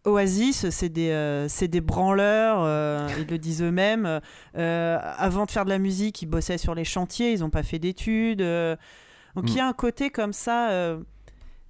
[0.07, 4.21] Oasis, c'est des, euh, des branleurs, euh, ils le disent eux-mêmes.
[4.57, 7.63] Euh, avant de faire de la musique, ils bossaient sur les chantiers, ils n'ont pas
[7.63, 8.43] fait d'études.
[9.37, 10.99] Donc il y a un côté comme ça euh,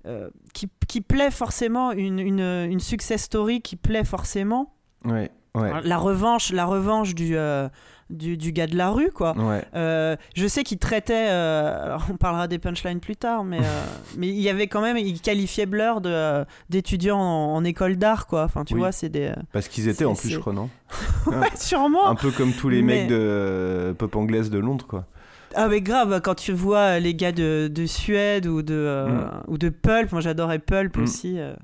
[0.06, 4.74] euh, qui, qui plaît forcément, une, une, une success story qui plaît forcément.
[5.04, 5.70] Ouais, ouais.
[5.82, 7.68] La revanche, la revanche du, euh,
[8.10, 9.34] du, du gars de la rue, quoi.
[9.36, 9.62] Ouais.
[9.74, 13.84] Euh, je sais qu'il traitait, euh, alors on parlera des punchlines plus tard, mais, euh,
[14.18, 18.26] mais il y avait quand même, il qualifiait Blur de, d'étudiants en, en école d'art,
[18.26, 18.44] quoi.
[18.44, 18.80] Enfin, tu Oui.
[18.80, 19.28] vois, c'est des.
[19.28, 20.68] euh, Parce qu'ils étaient en plus, je crois, non
[21.26, 22.06] ouais, sûrement.
[22.08, 25.06] Un peu comme tous les Mais- mecs de euh, pop anglaise de Londres, quoi.
[25.56, 29.30] Ah mais grave, quand tu vois les gars de, de Suède ou de, euh, Mm.
[29.48, 31.02] ou de Pulp, moi j'adorais Pulp Mm.
[31.02, 31.38] aussi.
[31.38, 31.54] euh,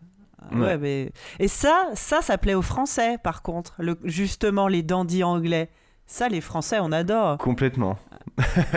[0.52, 0.60] Ouais.
[0.60, 1.12] ouais, mais...
[1.38, 5.68] Et ça, ça, ça plaît aux Français par contre, le, justement les dandys anglais.
[6.12, 7.38] Ça, les Français, on adore.
[7.38, 7.96] Complètement.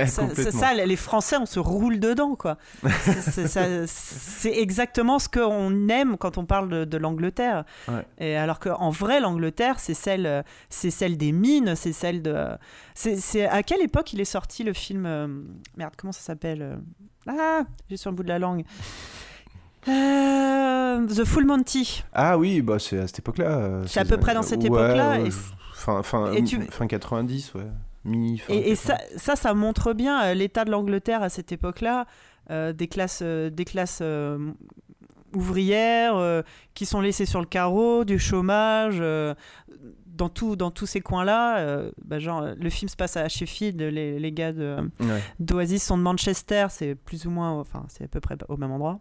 [0.05, 2.57] Ça, ça, les Français, on se roule dedans, quoi.
[3.87, 7.63] C'est- exactement ce qu'on aime quand on parle de, de l'Angleterre.
[7.87, 8.05] Ouais.
[8.19, 12.49] Et alors qu'en vrai, l'Angleterre, c'est celle, c'est celle des mines, c'est celle de.
[12.93, 15.27] C'est à quelle époque il est sorti le film euh,
[15.75, 16.75] Merde, comment ça s'appelle euh,
[17.27, 18.63] Ah, j'ai sur le bout de la langue.
[19.87, 22.03] Euh, The Full Monty.
[22.13, 23.81] Ah oui, bah c'est à cette époque-là.
[23.87, 27.53] C'est à peu près dans cette ouais, époque-là, ouais, et- fin, fin, tu- fin 90,
[27.55, 27.67] ouais.
[28.05, 28.75] Mi, fin Et, et 80.
[28.75, 32.05] ça, ça, ça montre bien euh, l'état de l'Angleterre à cette époque-là,
[32.51, 34.51] euh, des classes, euh, des classes euh,
[35.33, 36.43] ouvrières
[36.73, 39.01] qui sont laissées sur le carreau, du chômage.
[40.05, 44.19] dans, tout, dans tous ces coins-là, bah, genre, le film se passe à Sheffield, les,
[44.19, 44.83] les gars Ouais.
[45.39, 48.71] d'Oasis sont de Manchester, c'est plus ou moins, enfin, c'est à peu près au même
[48.71, 48.99] endroit.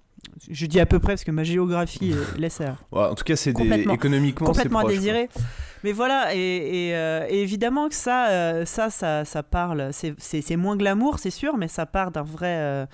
[0.51, 3.37] Je dis à peu près parce que ma géographie laisse à, Ouais, en tout cas,
[3.37, 3.81] c'est des...
[3.91, 5.29] Économiquement, complètement proche, désiré.
[5.85, 6.39] Mais voilà, et,
[6.89, 9.91] et, euh, et évidemment que ça, euh, ça, ça, ça parle.
[9.93, 12.87] C'est- moins glamour, c'est sûr, mais ça part d'un vrai, euh,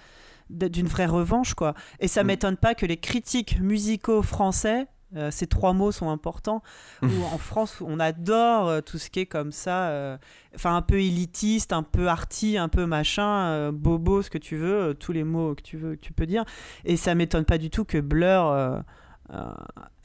[0.51, 1.75] d'une vraie revanche, quoi.
[2.01, 2.27] Et ça Mm.
[2.29, 6.63] m'étonne pas que les critiques musicaux français, euh, ces trois mots sont importants.
[7.03, 10.19] Où en France, on adore euh, tout ce qui est comme ça, euh,
[10.55, 14.95] enfin un peu élitiste, un peu arty, un peu machin, bobo, ce que tu veux,
[14.95, 16.45] tous les mots que tu veux, que tu peux dire.
[16.85, 18.83] Et ça m'étonne pas du tout que Blur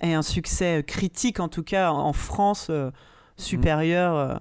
[0.02, 2.92] ait un succès critique, en tout cas en France, euh,
[3.38, 4.40] supérieur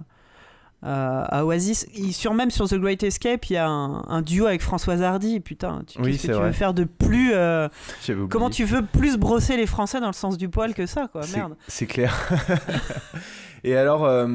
[0.83, 1.87] à Oasis.
[2.11, 5.39] Sur, même sur The Great Escape, il y a un, un duo avec Françoise Hardy.
[5.39, 6.47] Putain, tu- Oui, qu'est-ce que tu vrai.
[6.47, 7.67] veux faire de plus euh.
[8.29, 11.21] Comment tu veux plus brosser les Français dans le sens du poil que ça, quoi
[11.35, 11.55] Merde.
[11.67, 12.13] C'est clair.
[13.63, 14.27] et alors, euh,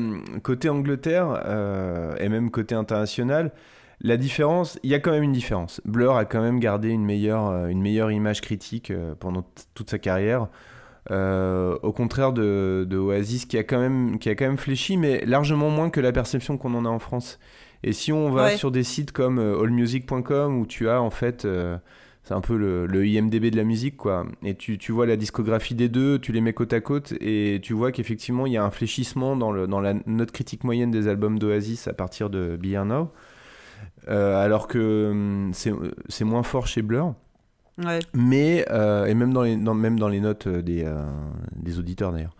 [0.42, 3.52] côté Angleterre, euh, et même côté international,
[4.00, 5.80] la différence, il y a quand même une différence.
[5.84, 9.90] Blur a quand même gardé une meilleure, euh, une meilleure image critique euh, pendant toute
[9.90, 10.46] sa carrière.
[11.10, 14.96] Euh, au contraire de, de Oasis qui a, quand même, qui a quand même fléchi,
[14.98, 17.38] mais largement moins que la perception qu'on en a en France.
[17.82, 18.56] Et si on va Ouais.
[18.56, 21.78] sur des sites comme euh, allmusic.com où tu as en fait, euh,
[22.24, 25.16] c'est un peu le, le IMDB de la musique quoi, et tu, tu vois la
[25.16, 28.56] discographie des deux, tu les mets côte à côte et tu vois qu'effectivement il y
[28.58, 32.28] a un fléchissement dans, le, dans la note critique moyenne des albums d'Oasis à partir
[32.28, 33.10] de Be Here Now,
[34.08, 35.72] Euh, alors que hum, c'est
[36.08, 37.14] c'est moins fort chez Blur.
[37.78, 38.00] Ouais.
[38.12, 41.04] Mais, euh, et même dans les, dans- même dans les notes euh, des, euh,
[41.54, 42.36] des auditeurs d'ailleurs.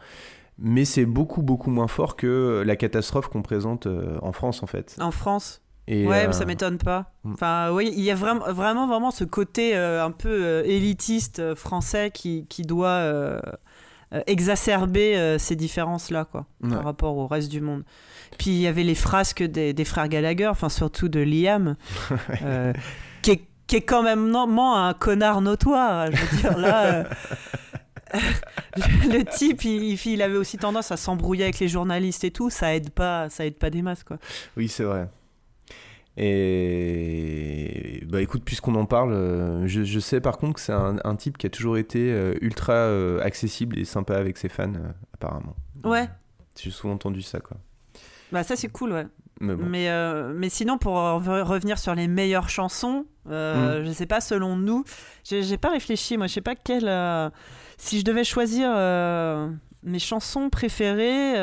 [0.59, 4.67] Mais c'est beaucoup, beaucoup moins fort que la catastrophe qu'on présente euh, en France en
[4.67, 4.97] fait.
[5.01, 7.13] En France Et, ouais, mais ça m'étonne pas.
[7.25, 7.33] mm.
[7.35, 12.47] Enfin, oui, il y a vraiment, vraiment, vraiment ce côté un peu élitiste français qui,
[12.49, 13.41] qui doit
[14.27, 16.71] exacerber ces différences-là, quoi, Ouais.
[16.71, 17.85] par rapport au reste du monde.
[18.39, 21.77] Puis il y avait les frasques des, des frères Gallagher, enfin surtout de Liam,
[23.23, 26.11] qui, est, qui est quand même non- un connard notoire.
[26.11, 26.85] Je veux dire, là.
[26.95, 27.05] euh,
[28.77, 32.91] le type, il, avait aussi tendance à s'embrouiller avec les journalistes et tout, ça aide
[32.91, 34.17] pas, ça aide pas des masses, quoi.
[34.57, 35.09] Oui, c'est vrai.
[36.21, 40.97] Et bah écoute, puisqu'on en parle, euh, je, je sais par contre que c'est un,
[41.05, 44.73] un type qui a toujours été euh, ultra euh, accessible et sympa avec ses fans,
[44.75, 45.55] euh, apparemment.
[45.85, 46.09] Ouais.
[46.61, 47.57] J'ai souvent entendu ça, quoi.
[48.33, 49.07] Bah ça c'est cool, ouais.
[49.41, 49.67] Mais bon.
[49.67, 54.21] Mais, euh, mais sinon, pour re- revenir sur les meilleures chansons, euh, je sais pas,
[54.21, 54.85] selon nous,
[55.25, 56.89] j'ai pas réfléchi, moi, je sais pas quelle.
[56.89, 57.31] euh,
[57.77, 59.49] si je devais choisir euh,
[59.85, 61.35] mes chansons préférées.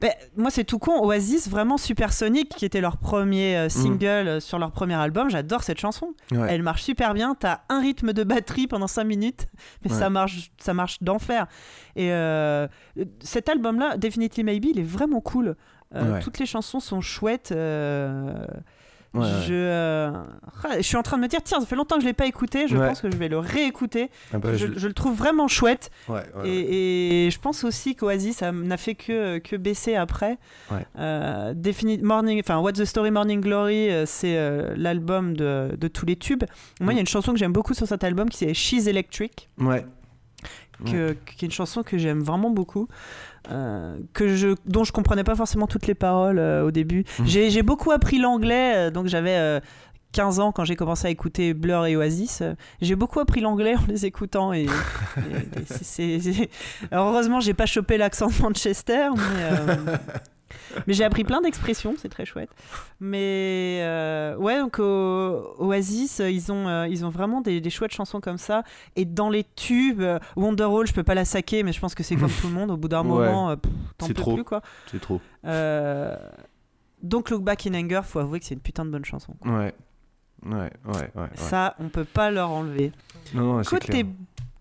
[0.00, 1.02] ben, moi, c'est tout con.
[1.04, 5.28] Oasis, vraiment Supersonic, qui était leur premier euh, single sur leur premier album.
[5.30, 6.14] J'adore cette chanson.
[6.30, 6.46] Ouais.
[6.50, 7.34] Elle marche super bien.
[7.38, 9.46] T'as un rythme de batterie pendant 5 minutes,
[9.84, 9.98] mais Ouais.
[9.98, 11.46] ça marche, ça marche d'enfer.
[11.96, 12.10] Et
[13.20, 15.56] cet album-là, Definitely Maybe, il est vraiment cool.
[15.94, 16.20] Euh, Ouais.
[16.20, 17.52] Toutes les chansons sont chouettes.
[17.52, 18.34] euh,
[19.14, 19.26] Ouais, ouais.
[19.46, 20.10] je, euh,
[20.64, 22.12] ah, je suis en train de me dire, tiens, ça fait longtemps que je l'ai
[22.12, 22.68] pas écouté.
[22.68, 22.86] Je Ouais.
[22.88, 24.10] pense que je vais le réécouter.
[24.34, 25.90] Ah bah, je, je- je le trouve vraiment chouette.
[26.10, 30.36] Ouais, et, et je pense aussi qu'Oasis ça n'a fait que, que baisser après.
[30.98, 31.54] Euh,
[32.02, 36.44] Morning, enfin What's the Story Morning Glory, c'est euh, l'album de, de tous les tubes.
[36.82, 38.86] Moi, il y a une chanson que j'aime beaucoup sur cet album qui c'est She's
[38.88, 39.86] Electric Ouais.
[40.84, 42.88] que, qui est une chanson que j'aime vraiment beaucoup,
[43.50, 47.04] euh, que je, dont je comprenais pas forcément toutes les paroles euh, au début.
[47.18, 47.26] Mhm.
[47.26, 49.60] J'ai beaucoup appris l'anglais, euh, donc j'avais euh,
[50.12, 52.42] 15 ans quand j'ai commencé à écouter Blur et Oasis.
[52.80, 54.66] J'ai beaucoup appris l'anglais en les écoutant et,
[55.98, 56.50] et- et
[56.90, 59.94] Alors, heureusement j'ai pas chopé l'accent de Manchester, mais,
[60.86, 62.50] mais j'ai appris plein d'expressions, c'est très chouette.
[63.00, 67.92] Mais euh, ouais, donc au- Oasis, ils ont, euh, ils ont vraiment des, des chouettes
[67.92, 68.62] chansons comme ça.
[68.96, 72.02] Et dans les tubes, euh, Wonderwall, je peux pas la saquer, mais je pense que
[72.02, 72.70] c'est comme tout le monde.
[72.70, 73.26] Au bout d'un Ouais.
[73.26, 73.56] moment, euh,
[73.96, 74.34] t'en C'est peux trop.
[74.34, 74.62] plus quoi.
[74.90, 75.20] C'est trop.
[77.02, 79.34] Donc Look Back in Anger, faut avouer que c'est une putain de bonne chanson.
[79.40, 79.50] quoi.
[79.52, 79.74] Ouais.
[80.46, 81.10] Ouais, ouais, ouais.
[81.16, 81.28] ouais.
[81.34, 82.92] Ça, on peut pas leur enlever.
[83.34, 84.04] Non, non, Côté, clair.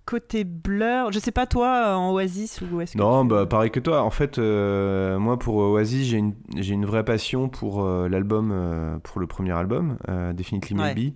[0.07, 3.45] Côté Blur, je sais pas toi, euh, en Oasis ou est-ce que Non, tu- bah
[3.45, 4.01] pareil que toi.
[4.03, 8.51] En fait, euh, moi pour Oasis, j'ai une, j'ai une vraie passion pour euh, l'album,
[8.53, 10.95] euh, pour le premier album, euh, Definitely Ouais.
[10.95, 11.13] Maybe.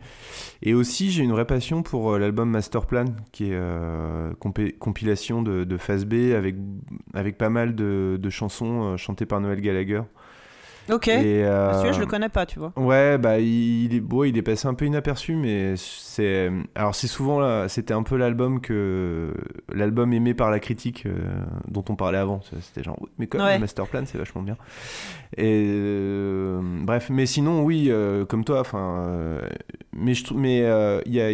[0.61, 4.33] Et aussi, j'ai une vraie passion pour euh, l'album Masterplan, qui est euh,
[4.79, 6.55] compilation de, de phase B avec,
[7.13, 10.01] avec pas mal de, de chansons euh, chantées par Noël Gallagher.
[10.91, 11.07] Ok.
[11.07, 12.73] Euh, Celui-là, je le connais pas, tu vois.
[12.75, 17.07] Ouais, bah il, est beau, il est passé un peu inaperçu, mais c'est alors c'est
[17.07, 19.33] souvent là, c'était un peu l'album que
[19.73, 21.13] l'album aimé par la critique euh,
[21.69, 22.41] dont on parlait avant.
[22.61, 23.57] C'était genre, mais comme Ouais.
[23.57, 24.57] masterplan, c'est vachement bien.
[25.37, 29.41] Et euh, bref, mais sinon oui, euh, comme toi, enfin, euh,
[29.93, 31.31] mais je trouve, mais euh, il y a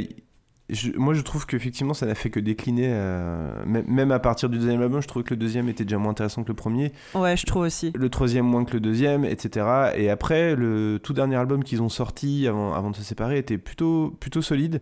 [0.69, 2.87] je- moi, je trouve qu'effectivement, ça n'a fait que décliner.
[2.89, 5.97] euh, même, même à partir du deuxième album, je trouvais que le deuxième était déjà
[5.97, 6.91] moins intéressant que le premier.
[7.15, 7.91] Ouais, je trouve aussi.
[7.95, 9.65] Le troisième moins que le deuxième, etc.
[9.95, 13.57] Et après, le tout dernier album qu'ils ont sorti avant, avant de se séparer était
[13.57, 14.81] plutôt, plutôt solide.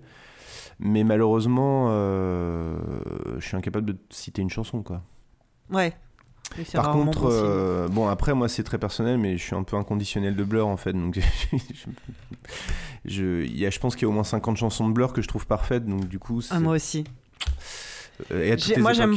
[0.80, 2.76] Mais malheureusement, euh,
[3.38, 5.04] je suis incapable de citer une chanson, quoi.
[5.72, 5.94] Ouais.
[6.74, 10.36] Par contre, euh, bon après moi c'est très personnel, mais je suis un peu inconditionnel
[10.36, 11.58] de Blur en fait, donc je,
[13.06, 15.14] je, il y a, je pense qu'il y a au moins 50 chansons de Blur
[15.14, 16.42] que je trouve parfaites, donc du coup.
[16.50, 17.04] Ah, moi aussi.
[18.32, 19.16] Euh, et à toutes les moi, j'aime.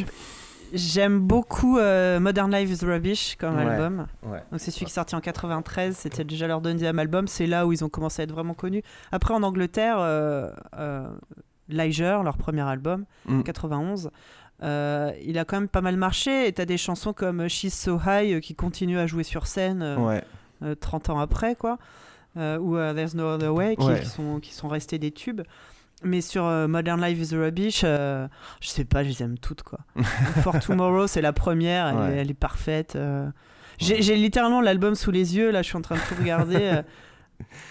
[0.74, 3.62] J'aime beaucoup euh, Modern Life is Rubbish comme Ouais.
[3.64, 4.06] album.
[4.26, 4.42] Ouais.
[4.50, 7.66] Donc c'est celui qui est sorti en 93, c'était déjà leur deuxième album, c'est là
[7.66, 8.82] où ils ont commencé à être vraiment connus.
[9.10, 11.08] Après en Angleterre, euh, euh,
[11.70, 13.42] Liger, leur premier album, Mm.
[13.44, 14.10] 91,
[14.62, 17.98] euh, il a quand même pas mal marché et t'as des chansons comme She's So
[18.04, 20.24] High euh, qui continuent à jouer sur scène euh, Ouais.
[20.62, 21.78] euh, 30 ans après quoi.
[22.36, 24.00] Ou There's No Other Way qui, Ouais.
[24.00, 25.42] qui sont, qui sont restés des tubes.
[26.04, 28.28] Mais sur Modern Life is Rubbish, je
[28.60, 29.80] sais pas, je les aime toutes quoi.
[30.42, 32.16] For Tomorrow, c'est la première, elle, Ouais.
[32.18, 32.96] elle est parfaite.
[33.80, 36.80] j'ai littéralement l'album sous les yeux, là je suis en train de tout regarder.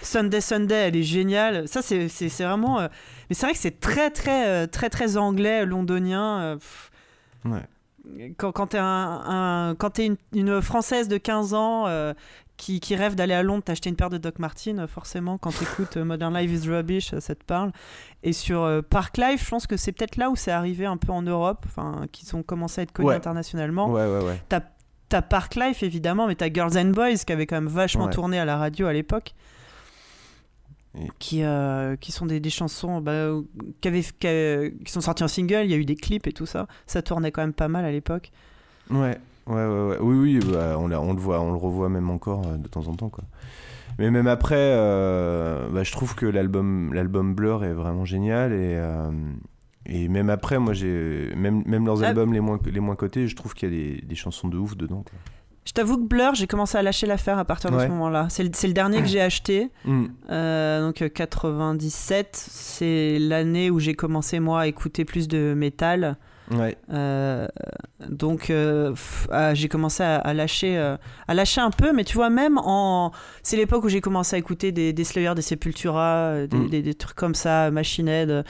[0.01, 1.67] Sunday Sunday, elle est géniale.
[1.67, 2.07] Ça, c'est
[2.43, 2.79] vraiment.
[2.79, 2.87] euh,
[3.29, 6.39] Mais c'est vrai que c'est très, très, euh, très, très anglais, londonien.
[6.41, 6.57] euh.
[7.45, 7.61] Ouais.
[8.37, 8.85] Quand, quand t'es un,
[9.25, 12.13] un- quand t'es une, une française de 15 ans euh,
[12.55, 15.97] qui, qui rêve d'aller à Londres, t'acheter une paire de Doc Martens, forcément, quand t'écoutes
[15.97, 17.71] Modern Life is Rubbish, ça te parle.
[18.23, 21.11] Et sur Park Life, je pense que c'est peut-être là où c'est arrivé un peu
[21.11, 23.15] en Europe, enfin, qu'ils ont commencé à être connus Ouais.
[23.15, 23.89] internationalement.
[23.91, 24.41] Ouais, ouais, ouais.
[24.47, 24.61] T'as
[25.09, 28.11] t'as Park Life évidemment, mais t'as Girls and Boys qui avait quand même vachement Ouais.
[28.11, 29.33] tourné à la radio à l'époque.
[30.99, 33.29] Et- Qui, euh, qui sont des, des chansons bah,
[33.81, 36.27] qui, avaient- qui, euh, qui sont sorties en single, il y a eu des clips
[36.27, 36.67] et tout ça.
[36.87, 38.31] Ça tournait quand même pas mal à l'époque.
[38.89, 39.97] Ouais, ouais, ouais, ouais.
[39.99, 42.87] Oui, oui, bah, on, on le voit, on le revoit même encore euh, de temps
[42.87, 43.23] en temps, quoi.
[43.99, 48.79] Mais même après, euh, bah, je trouve que l'album, l'album Blur est vraiment génial et
[49.89, 52.07] et même après, moi, j'ai même même leurs Ah.
[52.09, 54.57] albums les moins les moins cotés, je trouve qu'il y a des, des chansons de
[54.57, 55.01] ouf dedans.
[55.03, 55.17] Quoi.
[55.67, 57.83] Je t'avoue que Blur, j'ai commencé à lâcher l'affaire à partir de Ouais.
[57.83, 58.27] ce moment-là.
[58.29, 59.69] C'est le, dernier que j'ai acheté.
[59.85, 60.05] Mm.
[60.31, 66.15] Euh, donc euh, 97, c'est l'année où j'ai commencé moi à écouter plus de métal.
[66.51, 66.77] Ouais.
[66.93, 67.47] Euh,
[68.09, 68.93] donc euh,
[69.29, 70.95] ah, j'ai commencé à, à lâcher, euh,
[71.27, 73.11] à lâcher un peu, mais tu vois même en,
[73.43, 76.69] c'est l'époque où j'ai commencé à écouter des, des Slayer, des Sepultura, euh, des, Mm.
[76.69, 78.43] des- des trucs comme ça, Machine Head, euh,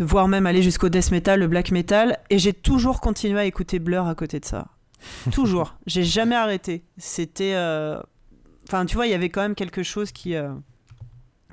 [0.00, 3.78] voire même aller jusqu'au death metal, le black metal, et j'ai toujours continué à écouter
[3.78, 4.66] Blur à côté de ça.
[5.32, 6.84] toujours, j'ai jamais arrêté.
[6.98, 8.00] C'était, euh,
[8.66, 10.52] enfin tu vois, il y avait quand même quelque chose qui euh,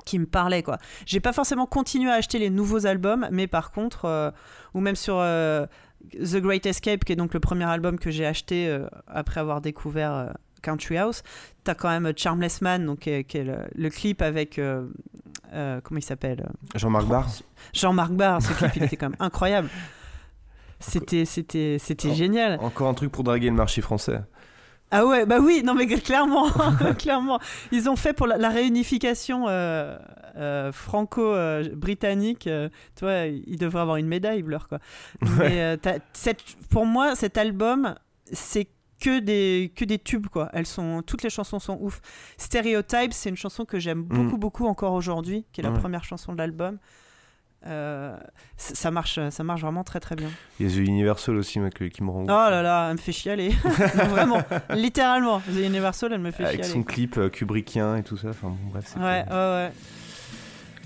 [0.06, 0.78] qui me parlait quoi.
[1.06, 4.32] J'ai pas forcément continué à acheter les nouveaux albums, mais par contre, euh,
[4.74, 8.76] ou même sur The Great Escape, qui est donc le premier album que j'ai acheté
[9.08, 11.24] après avoir découvert Country House,
[11.64, 14.88] t'as quand même Charmless Man, donc qui est, qui est le, le clip avec euh,
[15.54, 17.28] euh, comment il s'appelle Jean-Marc Barr.
[17.74, 18.42] Jean-Marc Barr.
[18.42, 19.70] Ce clip, il était quand même incroyable.
[20.82, 22.60] C'était, c'était, c'était génial.
[22.62, 24.22] Encore un truc pour draguer le marché français.
[24.94, 26.50] Ah ouais, bah oui, non mais clairement,
[27.00, 27.40] clairement.
[27.72, 29.98] Ils ont fait pour la, la réunification euh,
[30.36, 34.80] euh, franco-britannique, euh, tu vois, ils devraient avoir une médaille, Blur, quoi.
[35.38, 35.78] Mais euh,
[36.14, 37.96] cette- pour moi, cet album,
[38.32, 38.68] c'est
[39.02, 40.50] que des, que des tubes, quoi.
[40.54, 42.02] Elles sont, toutes les chansons sont ouf.
[42.38, 46.34] Stereotypes, c'est une chanson que j'aime beaucoup, beaucoup encore aujourd'hui, qui est la première chanson
[46.34, 46.78] de l'album.
[47.68, 48.16] Euh,
[48.58, 50.30] ça marche, ça marche vraiment très très bien.
[50.60, 52.98] Il y a The Universal aussi, que- qui me rend Oh là là, elle me
[53.00, 53.54] fait chialer.
[53.98, 54.42] Non, vraiment,
[54.74, 55.42] littéralement.
[55.42, 56.74] The Universal, elle me fait Avec chialer.
[56.74, 58.30] son clip euh, kubrickien et tout ça.
[58.30, 59.72] Enfin, bon, bref, Ouais, pas- ouais, ouais.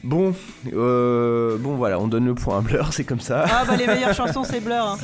[0.04, 0.36] Bon,
[0.74, 3.46] euh, bon voilà, on donne le point à Blur, c'est comme ça.
[3.50, 4.76] Ah bah les meilleures chansons c'est Blur.
[4.86, 4.98] Hein.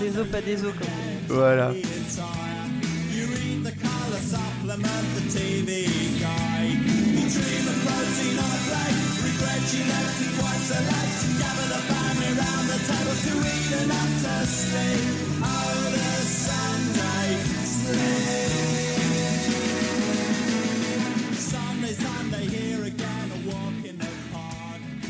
[0.00, 0.88] Des os pas des os comme
[1.30, 1.34] on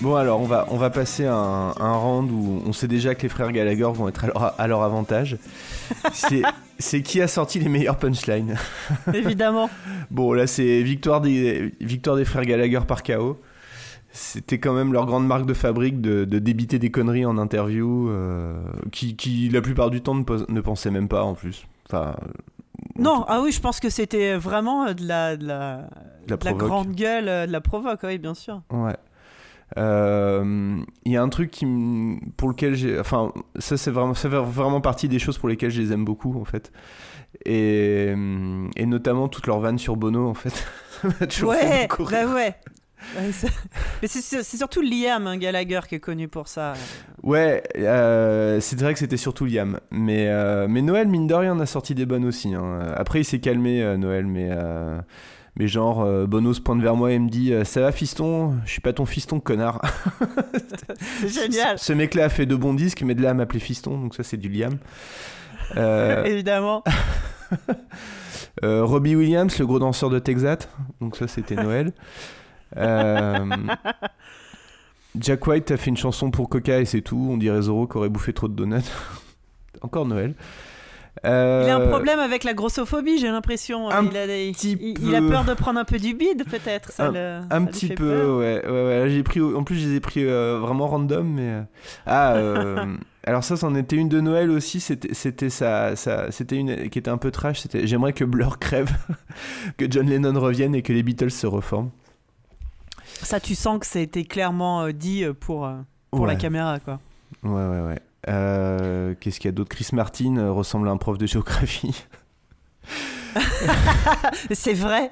[0.01, 3.23] Bon alors on va, on va passer un, un round où on sait déjà que
[3.23, 5.39] les frères Gallagher vont être à leur, à leur avantage.
[6.13, 6.43] C'est-
[6.81, 8.57] C'est qui a sorti les meilleures punchlines
[9.15, 9.71] Évidemment.
[10.11, 13.41] Bon là c'est victoire des, victoire des frères Gallagher par KO.
[14.17, 18.09] C'était quand même leur grande marque de fabrique de, de débiter des conneries en interview
[18.11, 21.67] euh, qui, qui la plupart du temps ne, ne pensaient même pas en plus.
[21.89, 22.15] Enfin,
[22.97, 25.89] Non, ah oui, je pense que c'était vraiment euh, de la, de la,
[26.29, 26.59] De la de la provoque.
[26.69, 28.63] grande gueule, euh, de la provoque, oui, bien sûr.
[28.71, 28.95] Ouais.
[29.79, 31.67] Euh, Il y a un truc qui,
[32.37, 35.71] pour lequel j'ai, enfin, ça c'est vraiment, ça fait vraiment partie des choses pour lesquelles
[35.71, 36.71] je les aime beaucoup en fait,
[37.45, 40.65] et, euh, et notamment toute leur vanne sur Bono en fait.
[41.19, 42.55] Ça toujours Ouais, bah ouais.
[43.17, 43.31] Ouais,
[44.03, 46.75] Mais c'est surtout Liam hein, Gallagher qui est connu pour ça.
[47.23, 51.53] Ouais, euh, c'est vrai que c'était surtout Liam, mais euh, mais Noël mine de rien
[51.53, 52.55] en a sorti des bonnes aussi.
[52.55, 52.81] hein.
[52.97, 54.51] Après il s'est calmé euh, Noël, mais
[55.57, 58.81] mais genre Bono se pointe vers moi et me dit ça va fiston, je suis
[58.81, 59.81] pas ton fiston connard.
[61.21, 61.79] C'est génial.
[61.79, 64.25] Ce mec-là a fait de bons disques, mais de là à m'appeler fiston, donc ça
[64.25, 64.79] c'est du Liam.
[66.25, 66.83] Évidemment.
[68.63, 70.69] Robbie Williams, le gros danseur de Texas,
[71.01, 71.93] donc ça c'était Noël.
[72.77, 73.45] Euh,
[75.19, 77.29] Jack White a fait une chanson pour Coca et c'est tout.
[77.31, 78.79] On dirait Zorro qui aurait bouffé trop de donuts.
[79.83, 80.35] Encore Noël.
[81.25, 83.89] Euh, Il a un problème avec la grossophobie, j'ai l'impression.
[83.89, 85.29] Il, a il- il a peu.
[85.29, 86.91] peur de prendre un peu du bide, peut-être.
[86.99, 88.39] un, le- un petit peu, peur.
[88.39, 88.71] ouais, ouais,
[89.03, 89.05] ouais.
[89.11, 91.63] J'ai pris, en plus, je les ai pris euh, vraiment random, mais
[92.07, 92.85] ah, euh,
[93.25, 94.81] alors ça, c'en était une de Noël aussi.
[94.81, 97.63] C'était, c'était ça, ça, c'était une qui était un peu trash.
[97.85, 98.91] J'aimerais que Blur crève,
[99.79, 101.91] que John Lennon revienne et que les Beatles se reforment.
[103.23, 105.77] Ça, tu sens que c'était clairement euh, dit euh, pour, euh,
[106.11, 107.01] pour la caméra, quoi.
[107.43, 108.01] Ouais, ouais, ouais.
[108.29, 109.71] Euh, qu'est-ce qu'il y a d'autre?
[109.71, 112.05] Chris Martin ressemble à un prof de géographie.
[114.53, 115.11] c'est vrai.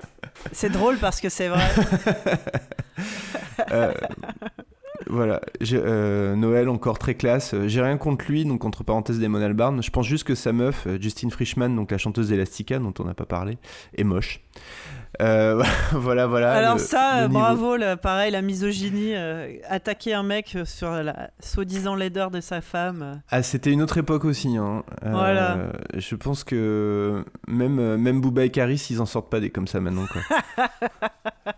[0.52, 1.68] C'est drôle parce que c'est vrai.
[3.70, 3.92] Euh,
[5.12, 5.40] voilà,
[5.72, 7.55] euh, Noël encore très classe.
[7.55, 9.83] Euh, J'ai rien contre lui, donc entre parenthèses Damon Albarn.
[9.83, 13.05] Je pense juste que sa meuf, euh, Justine Frischmann, donc la chanteuse d'Elastica, dont on
[13.05, 13.59] n'a pas parlé,
[13.96, 14.40] est moche.
[15.20, 16.53] Euh, voilà, voilà.
[16.53, 21.94] Alors le- ça, le bravo, pareil, la misogynie, euh, attaquer un mec sur la soi-disant
[21.94, 23.20] laideur de sa femme.
[23.31, 24.57] Ah, c'était une autre époque aussi.
[24.57, 24.83] Hein.
[25.05, 25.59] Euh, Voilà.
[25.94, 29.81] Je pense que même, même Booba et Karis, ils en sortent pas des comme ça
[29.81, 30.07] maintenant.
[30.11, 30.66] Quoi.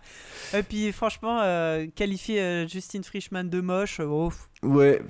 [0.53, 4.31] Et puis franchement, euh, qualifier euh, Justine Frischmann de moche, oh,
[4.63, 5.01] ouais,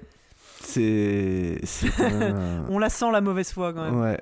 [0.61, 1.59] c'est.
[1.99, 3.99] même, on la sent la mauvaise foi quand même.
[3.99, 4.19] Ouais.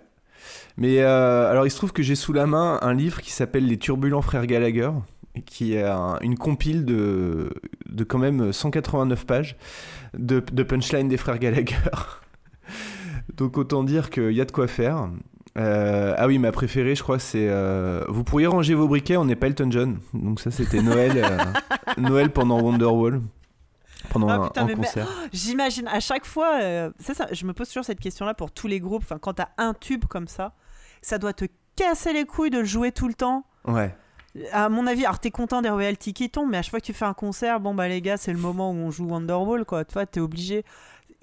[0.77, 3.65] Mais euh, alors, il se trouve que j'ai sous la main un livre qui s'appelle
[3.67, 4.91] Les Turbulents Frères Gallagher,
[5.45, 7.51] qui est un- une compile de,
[7.89, 9.55] de quand même 189 pages
[10.13, 11.75] de, de punchline des frères Gallagher.
[13.37, 15.07] Donc, autant dire qu'il y a de quoi faire.
[15.57, 19.25] Euh, ah oui, ma préférée, je crois, c'est euh, Vous pourriez ranger vos briquets, on
[19.25, 19.99] n'est pas Elton John.
[20.13, 21.37] Donc, ça, c'était Noël, euh,
[22.01, 23.21] Noël pendant Wonderwall,
[24.09, 25.07] pendant Ah, un, putain, un mais- mais- concert.
[25.31, 28.67] J'imagine à chaque fois, euh, c'est ça, je me pose toujours cette question-là pour tous
[28.67, 29.03] les groupes.
[29.03, 30.53] Enfin, quand t'as un tube comme ça,
[31.03, 33.45] ça doit te casser les couilles de le jouer tout le temps.
[33.65, 33.95] Ouais.
[34.51, 36.85] À mon avis, alors t'es content des royalties qui tombent, mais à chaque fois que
[36.85, 39.63] tu fais un concert, bon bah les gars, c'est le moment où on joue Wonderwall,
[39.65, 39.85] quoi.
[39.85, 40.65] Tu vois, t'es obligé.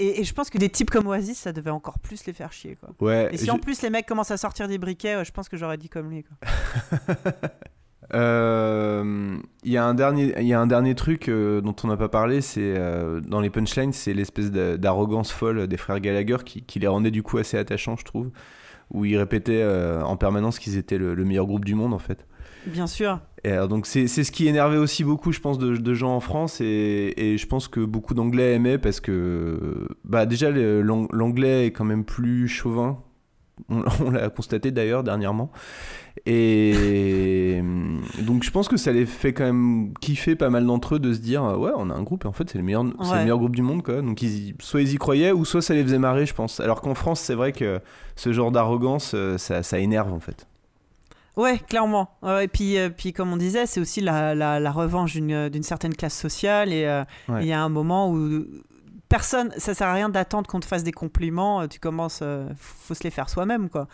[0.00, 2.52] Et, et je pense que des types comme Oasis, ça devait encore plus les faire
[2.52, 2.88] chier, quoi.
[3.00, 5.30] Ouais, Et si je- en plus les mecs commencent à sortir des briquets, ouais, je
[5.32, 6.36] pense que j'aurais dit comme lui, quoi.
[8.14, 11.88] Euh, Il y a un dernier, il y a un dernier truc euh, dont on
[11.88, 16.00] n'a pas parlé, c'est euh, dans les punchlines, c'est l'espèce d'a- d'arrogance folle des frères
[16.00, 18.30] Gallagher qui, qui les rendait du coup assez attachants, je trouve,
[18.90, 19.64] où ils répétaient
[20.02, 22.26] en permanence qu'ils étaient le, le meilleur groupe du monde en fait.
[22.66, 23.20] Bien sûr.
[23.44, 26.14] Et alors, donc c'est c'est ce qui énervait aussi beaucoup, je pense, de, de gens
[26.14, 31.66] en France et, et je pense que beaucoup d'Anglais aimaient parce que bah déjà l'anglais
[31.66, 32.98] est quand même plus chauvin.
[33.68, 35.50] On, on l'a constaté d'ailleurs dernièrement.
[36.26, 37.62] Et
[38.22, 41.12] donc je pense que ça les fait quand même kiffer pas mal d'entre eux de
[41.12, 43.16] se dire ouais on a un groupe et en fait c'est le meilleur c'est Ouais.
[43.16, 44.02] le meilleur groupe du monde quoi.
[44.02, 46.60] Donc ils soit ils y croyaient ou soit ça les faisait marrer je pense.
[46.60, 47.80] Alors qu'en France c'est vrai que
[48.16, 50.46] ce genre d'arrogance euh, ça, ça énerve en fait.
[51.40, 52.10] Ouais, clairement.
[52.42, 55.62] Et puis, euh, puis comme on disait, c'est aussi la, la, la revanche d'une d'une
[55.62, 56.72] certaine classe sociale.
[56.72, 57.42] Et euh, Ouais.
[57.42, 58.44] il y a un moment où
[59.08, 61.62] personne, ça sert à rien d'attendre qu'on te fasse des compliments.
[61.62, 63.88] euh, Tu commences, euh, faut se les faire soi-même, quoi.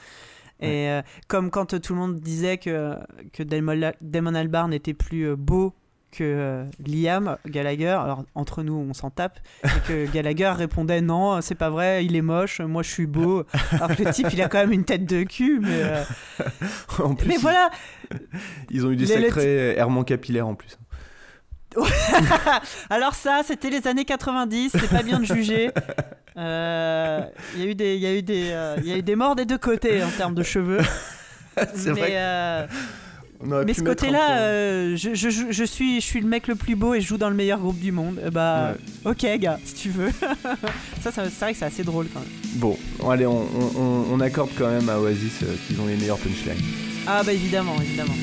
[0.61, 2.97] Et euh, comme quand euh, tout le monde disait que,
[3.33, 5.75] que Damon, Albarn était plus euh, beau
[6.13, 11.41] que euh, Liam Gallagher, alors entre nous on s'en tape, et que Gallagher répondait non,
[11.43, 13.45] c'est pas vrai, il est moche, moi je suis beau.
[13.73, 15.69] Alors que le type il a quand même une tête de cul, mais.
[15.83, 16.05] euh,
[17.03, 17.71] En plus, mais voilà
[18.71, 20.79] Ils ont eu des Les- sacrés errements capillaires en plus.
[22.91, 25.71] Alors ça, c'était les années 90, c'est pas bien de juger.
[26.39, 27.21] Euh,
[27.55, 29.17] Il y a eu des, y a eu des, euh, il y a eu des
[29.17, 30.81] morts des deux côtés en termes de cheveux.
[31.75, 32.73] C'est mais vrai que-
[33.45, 36.95] mais ce côté-là, euh, je, je, je suis, je suis le mec le plus beau
[36.95, 38.21] et je joue dans le meilleur groupe du monde.
[38.27, 38.75] Eh Bah,
[39.05, 40.11] ok, gars, si tu veux.
[41.03, 42.29] ça, ça c'est vrai que c'est assez drôle quand même.
[42.55, 42.79] Bon,
[43.11, 46.19] allez, on, on- on- on accorde quand même à Oasis euh, qu'ils ont les meilleurs
[46.19, 46.63] punchlines.
[47.07, 48.15] Ah bah évidemment, évidemment.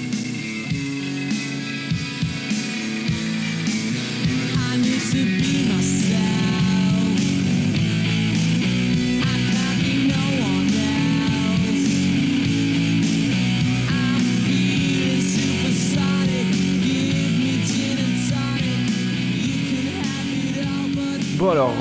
[4.71, 5.72] I need to be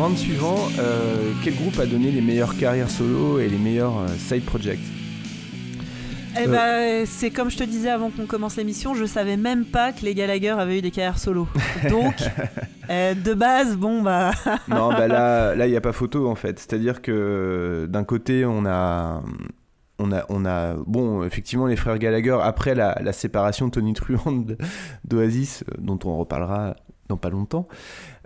[0.02, 4.08] round suivant, euh, quel groupe a donné les meilleures carrières solo et les meilleurs euh,
[4.16, 4.80] side projects
[6.36, 7.02] Eh Euh.
[7.02, 10.04] bah, c'est comme je te disais avant qu'on commence l'émission, je savais même pas que
[10.04, 11.46] les Gallagher avaient eu des carrières solo.
[11.90, 12.14] Donc,
[12.90, 14.32] euh, de base, bon bah.
[14.68, 16.58] Non, bah là, là, il n'y a pas photo en fait.
[16.58, 19.22] C'est-à-dire que d'un côté, on a,
[20.00, 23.92] on a, on a, bon, effectivement, les frères Gallagher après la, la séparation de Tony
[23.92, 24.56] Truant de-
[25.04, 26.74] d'Oasis, dont on reparlera
[27.08, 27.68] dans pas longtemps,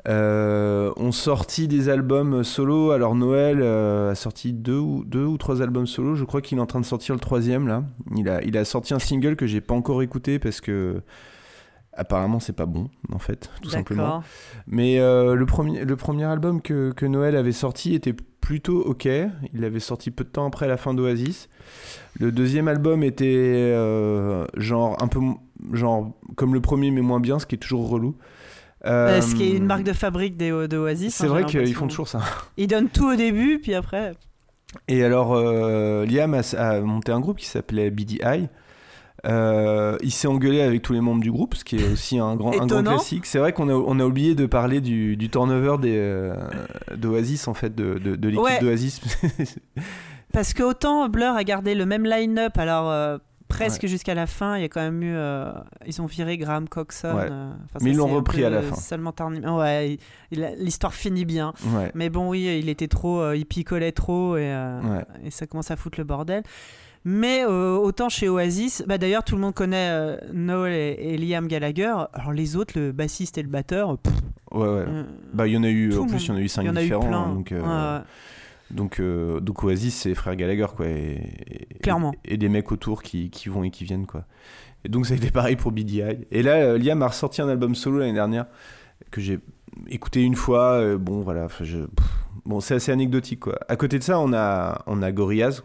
[0.08, 2.90] euh, ont sorti des albums solo.
[2.90, 6.14] Alors Noël euh, a sorti deux ou deux ou trois albums solo.
[6.14, 7.84] Je crois qu'il est en train de sortir le troisième là.
[8.14, 11.02] Il a, il a sorti un single que j'ai pas encore écouté parce que
[11.92, 14.22] apparemment c'est pas bon en fait, tout simplement.
[14.66, 19.06] Mais euh, le, premier, le premier album que, que Noël avait sorti était plutôt ok.
[19.06, 21.48] Il l'avait sorti peu de temps après la fin d'Oasis.
[22.20, 25.20] Le deuxième album était euh, genre un peu
[25.72, 28.14] genre comme le premier mais moins bien, ce qui est toujours relou.
[28.86, 31.14] Euh, ce qui est Euh, une marque de fabrique des, de Oasis.
[31.14, 32.20] C'est hein, vrai qu'ils font toujours ça.
[32.56, 34.12] Ils donnent tout au début, puis après.
[34.88, 38.48] Et alors, euh, Liam a, a monté un groupe qui s'appelait BDI.
[39.26, 42.36] Euh, il s'est engueulé avec tous les membres du groupe, ce qui est aussi un
[42.36, 43.26] grand, un grand classique.
[43.26, 46.36] C'est vrai qu'on a, on a oublié de parler du, du turnover euh,
[46.94, 48.60] d'Oasis, en fait, de, de, de l'équipe Ouais.
[48.60, 49.00] d'Oasis.
[50.32, 53.18] Parce que autant Blur a gardé le même line-up, alors
[53.48, 55.14] presque jusqu'à la fin, il y a quand même eu.
[55.14, 55.52] euh,
[55.86, 57.14] ils ont viré Graham Coxon.
[57.14, 57.28] Ouais.
[57.30, 58.74] euh, Mais ils l'ont repris à la fin.
[58.76, 59.46] Seulement terminé.
[59.48, 59.98] Ouais,
[60.30, 61.52] l'histoire finit bien.
[61.94, 63.20] Mais bon, oui, il était trop.
[63.20, 64.52] euh, il picolait trop et,
[65.30, 66.42] ça commence à foutre le bordel.
[67.08, 71.94] Mais autant chez Oasis, bah d'ailleurs tout le monde connaît Noel et, et Liam Gallagher.
[72.12, 74.12] Alors les autres, le bassiste et le batteur, pff,
[74.52, 74.84] Ouais, ouais.
[75.34, 77.06] Bah, il y en a eu, en plus, il y en a eu cinq différents.
[77.06, 77.18] plein.
[77.18, 78.00] hein, donc, Ouais, ouais.
[78.70, 80.86] Donc, euh, donc, Oasis, c'est les frères Gallagher, quoi.
[80.88, 82.14] Et, et- Clairement.
[82.24, 84.24] Et, des mecs autour qui, qui vont et qui viennent, quoi.
[84.84, 86.02] Et donc, ça a été pareil pour BDI.
[86.30, 88.46] Et là, euh, Liam a ressorti un album solo l'année dernière
[89.10, 89.38] que j'ai
[89.88, 90.72] écouté une fois.
[90.74, 91.44] euh, bon, voilà.
[91.44, 92.06] enfin, Je, pff,
[92.44, 93.58] bon, c'est assez anecdotique, quoi.
[93.68, 95.62] À côté de ça, on a, on a Gorillaz,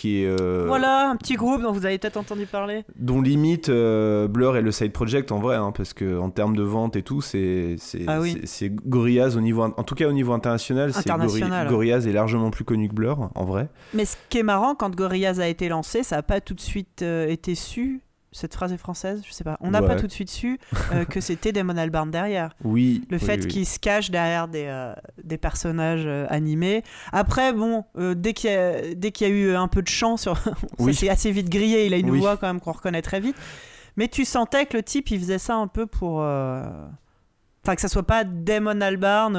[0.00, 0.26] qui est.
[0.26, 2.84] euh, Voilà, un petit groupe dont vous avez peut-être entendu parler.
[2.96, 6.56] dont limite euh, Blur et le side project en vrai hein, parce que en termes
[6.56, 8.40] de vente et tout c'est c'est Ah oui.
[8.86, 11.68] Gorillaz au niveau en tout cas au niveau international c'est International.
[11.68, 14.94] Gorillaz est largement plus connu que Blur en vrai Mais ce qui est marrant, quand
[14.94, 18.00] Gorillaz a été lancé, ça n'a pas tout de suite euh, été su.
[18.32, 19.56] Cette phrase est française, je sais pas.
[19.60, 19.88] On n'a Ouais.
[19.88, 20.60] pas tout de suite su
[20.92, 22.54] euh, que c'était Damon Albarn derrière.
[22.62, 23.48] oui Le oui, fait oui.
[23.48, 26.84] qu'il se cache derrière des, euh, des personnages euh, animés.
[27.12, 28.50] Après, bon, dès qu'il
[29.02, 30.36] y, qu'il y a eu un peu de chant, sur...
[30.38, 30.94] ça Oui.
[30.94, 31.86] s'est assez vite grillé.
[31.86, 33.36] Il a une voix quand même qu'on reconnaît très vite.
[33.96, 36.18] Mais tu sentais que le type, il faisait ça un peu pour.
[36.18, 39.34] Enfin, que ça soit pas Damon Albarn,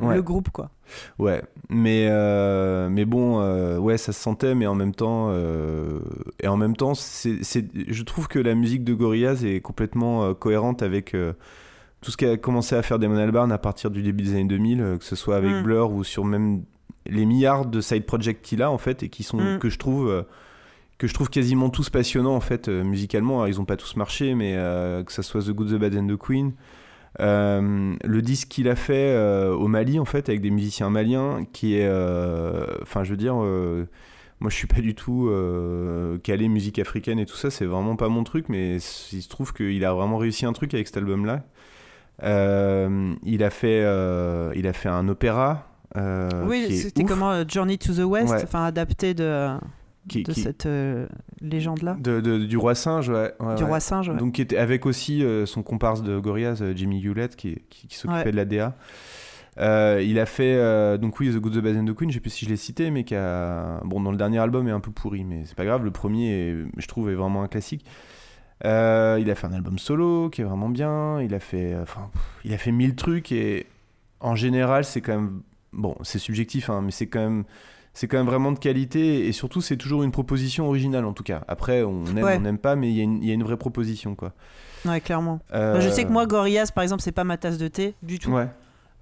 [0.00, 0.16] Ouais.
[0.16, 0.70] le groupe, quoi.
[1.20, 6.00] ouais mais euh, mais bon euh, ouais ça se sentait mais en même temps euh,
[6.42, 10.34] et en même temps c'est c'est je trouve que la musique de Gorillaz est complètement
[10.34, 11.14] cohérente avec
[12.00, 14.80] tout ce qu'a commencé à faire Damon Albarn à partir du début des années 2000
[14.80, 15.62] euh, que ce soit avec Mm.
[15.62, 16.64] Blur ou sur même
[17.06, 19.58] les milliards de side projects qu'il a en fait et qui sont Mm.
[19.60, 20.24] que je trouve
[20.98, 24.34] que je trouve quasiment tous passionnants en fait musicalement Alors, ils ont pas tous marché
[24.34, 24.54] mais
[25.06, 26.52] que ça soit The Good The Bad and The Queen
[27.18, 31.76] le disque qu'il a fait euh, au Mali en fait avec des musiciens maliens qui
[31.76, 33.86] est euh, enfin je veux dire euh,
[34.40, 37.96] moi je suis pas du tout euh, calé musique africaine et tout ça c'est vraiment
[37.96, 40.96] pas mon truc mais il se trouve qu'il a vraiment réussi un truc avec cet
[40.96, 41.44] album là
[42.22, 47.78] il a fait euh, il a fait un opéra euh, oui, c'était comment euh, Journey
[47.78, 48.42] to the West, Ouais.
[48.42, 49.50] enfin adapté de,
[50.08, 51.06] Qui- de qui- cette euh,
[51.40, 51.96] légende-là.
[51.98, 53.68] de, de- du roi singe ouais, ouais, Du ouais.
[53.68, 54.16] roi singe, ouais.
[54.16, 57.86] donc qui était avec aussi euh, son comparse de Gorillaz euh, Jimmy Hewlett qui, qui,
[57.88, 58.76] qui s'occupait de la DA
[59.58, 62.20] Euh, il a fait donc oui The Good The Bad and The Queen je sais
[62.20, 64.80] plus si je l'ai cité mais qui a bon dans le dernier album est un
[64.80, 67.84] peu pourri mais c'est pas grave le premier est- je trouve est vraiment un classique
[68.64, 71.20] il a fait un album solo qui est vraiment bien.
[71.20, 72.10] Il a fait, enfin,
[72.44, 73.66] il a fait mille trucs et
[74.20, 75.42] en général, c'est quand même
[75.72, 77.44] bon, c'est subjectif, hein, mais c'est quand même,
[77.94, 81.22] c'est quand même vraiment de qualité et surtout, c'est toujours une proposition originale en tout
[81.22, 81.42] cas.
[81.48, 82.36] Après, on aime, Ouais.
[82.36, 84.32] on n'aime pas, mais il y, a une- il y a une vraie proposition quoi.
[84.84, 85.40] Ouais, clairement.
[85.54, 88.18] Euh, je sais que moi, Gorillaz, par exemple, c'est pas ma tasse de thé du
[88.18, 88.30] tout.
[88.32, 88.48] Ouais.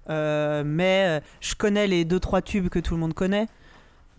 [0.09, 3.47] Euh, mais euh, je connais les deux trois tubes que tout le monde connaît.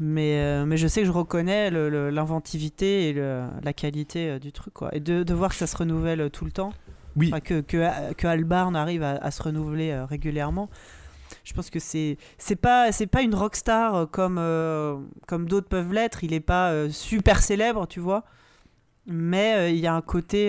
[0.00, 4.74] Mais, euh, mais je sais que je reconnais l'inventivité et le- la qualité du truc.
[4.74, 4.94] Quoi.
[4.94, 6.72] Et de, de voir que ça se renouvelle tout le temps.
[7.16, 7.28] Oui.
[7.32, 10.68] Enfin, que, que, que Albarn arrive à, à se renouveler régulièrement.
[11.42, 15.68] Je pense que c'est c'est pas c'est pas une rockstar euh, comme euh, comme d'autres
[15.68, 16.24] peuvent l'être.
[16.24, 18.24] Il est pas euh, super célèbre, tu vois.
[19.06, 20.48] Mais il y a un côté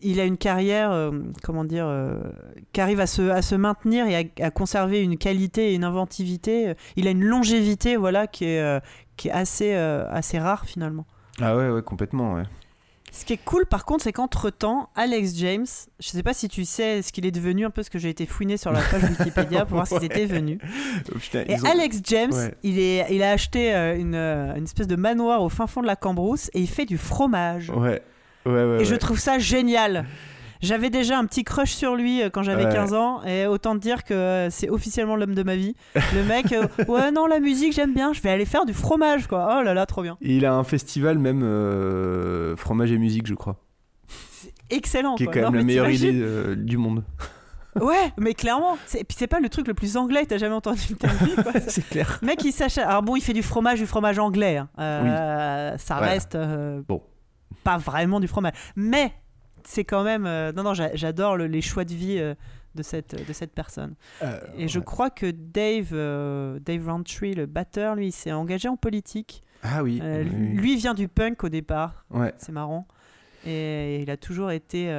[0.00, 1.10] il a une carrière,
[1.42, 1.92] comment dire,
[2.72, 5.82] qui arrive à se, à se maintenir et à, à conserver une qualité et une
[5.82, 6.74] inventivité.
[6.94, 8.82] Il a une longévité, voilà, qui est,
[9.16, 11.06] qui est assez, assez rare finalement.
[11.40, 12.44] Ah ouais, ouais, complètement, ouais.
[13.16, 15.66] Ce qui est cool par contre, c'est qu'entre temps, Alex James,
[16.00, 18.08] je sais pas si tu sais ce qu'il est devenu, un peu ce que j'ai
[18.08, 20.58] été fouiné sur la page Wikipédia pour voir ce qu'ils étaient devenus.
[21.14, 22.54] Oh, putain, Et ont- Alex James, Ouais.
[22.64, 25.80] il, est, il a acheté euh, une, euh, une espèce de manoir au fin fond
[25.80, 27.70] de la Cambrousse et il fait du fromage.
[27.70, 28.02] Ouais,
[28.46, 28.78] ouais, ouais.
[28.80, 28.98] Et je ouais.
[28.98, 30.06] trouve ça génial.
[30.60, 32.72] J'avais déjà un petit crush sur lui euh, quand j'avais Ouais.
[32.72, 35.74] 15 ans, et autant te dire que euh, c'est officiellement l'homme de ma vie.
[35.94, 39.26] Le mec, euh, ouais, non, la musique, j'aime bien, je vais aller faire du fromage,
[39.26, 39.58] quoi.
[39.58, 40.16] Oh là là, trop bien.
[40.20, 43.56] Il a un festival même euh, fromage et musique, je crois,
[44.70, 45.34] Excellent, qui est quoi.
[45.34, 47.04] quand Non, même la meilleure idée euh, du monde.
[47.80, 48.78] Ouais, mais clairement.
[48.86, 50.94] c'est- Et puis c'est pas le truc le plus anglais que t'as jamais entendu de
[50.94, 51.52] ta vie, quoi.
[51.66, 52.20] C'est clair.
[52.22, 52.84] Le mec, il s'achète.
[52.86, 54.58] Alors bon, il fait du fromage, du fromage anglais.
[54.58, 54.68] hein.
[54.78, 57.02] Euh, Ça reste euh, Bon.
[57.64, 58.52] pas vraiment du fromage.
[58.76, 59.12] Mais
[59.66, 60.26] c'est quand même.
[60.26, 62.34] euh, Non, non, j'a- j'adore le- les choix de vie euh,
[62.74, 63.94] de cette, de cette personne.
[64.22, 65.90] Euh, Et je crois que Dave,
[66.60, 69.42] Dave Rowntree, le batteur, lui, s'est engagé en politique.
[69.62, 70.00] Ah oui.
[70.00, 72.04] Lui vient du punk au départ.
[72.10, 72.34] Ouais.
[72.36, 72.86] C'est marrant.
[73.46, 74.92] Et il a toujours été,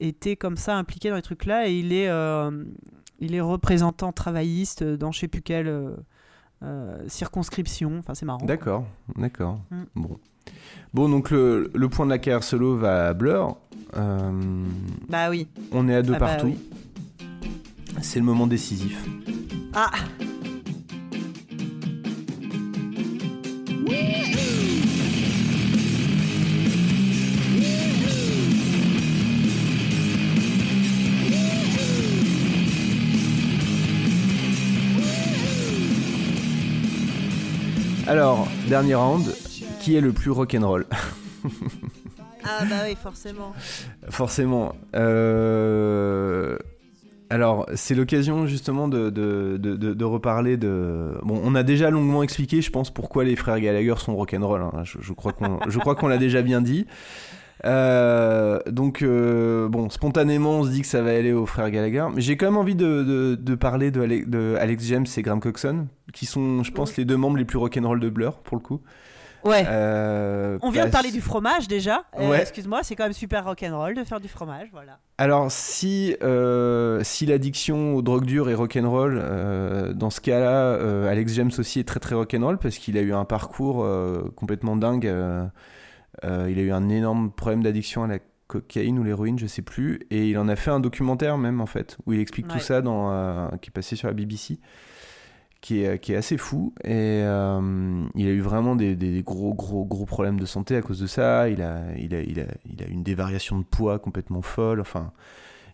[0.00, 1.66] été comme ça impliqué dans les trucs là.
[1.68, 2.08] Et il est,
[3.18, 5.96] il est représentant travailliste dans je sais plus quelle
[7.08, 7.98] circonscription.
[7.98, 8.44] Enfin, c'est marrant.
[8.46, 8.86] D'accord,
[9.16, 9.60] d'accord.
[9.70, 9.82] Mm.
[9.96, 10.18] Bon.
[10.94, 13.56] Bon, donc le, le point de la carrière solo va à Blur.
[13.96, 14.30] Euh,
[15.08, 15.46] Bah oui.
[15.72, 16.46] on est à deux Ah bah partout.
[16.46, 16.58] oui.
[18.00, 18.98] C'est le moment décisif.
[19.74, 19.90] Ah
[38.06, 39.34] Alors, dernier round,
[39.82, 40.86] qui est le plus rock'n'roll
[42.44, 43.52] Ah bah oui, forcément.
[44.10, 44.74] Forcément.
[44.96, 46.56] Euh,
[47.30, 51.12] Alors, c'est l'occasion justement de, de, de, de- reparler de.
[51.22, 54.60] Bon, on a déjà longuement expliqué, je pense, pourquoi les frères Gallagher sont rock'n'roll.
[54.60, 54.72] hein.
[54.84, 56.86] Je, je crois qu'on je crois qu'on l'a déjà bien dit.
[57.64, 62.06] Euh, donc, euh, bon, spontanément, on se dit que ça va aller aux frères Gallagher.
[62.12, 65.22] Mais j'ai quand même envie de, de, de parler de, Ale- de Alex James et
[65.22, 68.56] Graham Coxon, qui sont, je pense, les deux membres les plus rock'n'roll de Blur, pour
[68.56, 68.80] le coup.
[69.44, 69.64] Ouais.
[69.66, 72.04] Euh, On vient de parler du fromage déjà.
[72.18, 72.40] Euh, Ouais.
[72.42, 74.98] Excuse-moi, c'est quand même super rock'n'roll de faire du fromage, voilà.
[75.18, 81.50] Alors, si, euh, si l'addiction aux drogues dures est rock'n'roll, dans ce cas-là, Alex James
[81.58, 83.86] aussi est très très rock'n'roll parce qu'il a eu un parcours
[84.36, 85.04] complètement dingue.
[86.24, 90.00] il a eu un énorme problème d'addiction à la cocaïne ou l'héroïne, je sais plus,
[90.10, 92.52] et il en a fait un documentaire même en fait, où il explique Ouais.
[92.54, 94.58] tout ça dans, qui est passé sur la BBC.
[95.62, 99.54] Qui est, qui est assez fou et euh, il a eu vraiment des, des gros
[99.54, 102.46] gros gros problèmes de santé à cause de ça il a il a il a
[102.68, 105.12] il a une dévariation de poids complètement folle enfin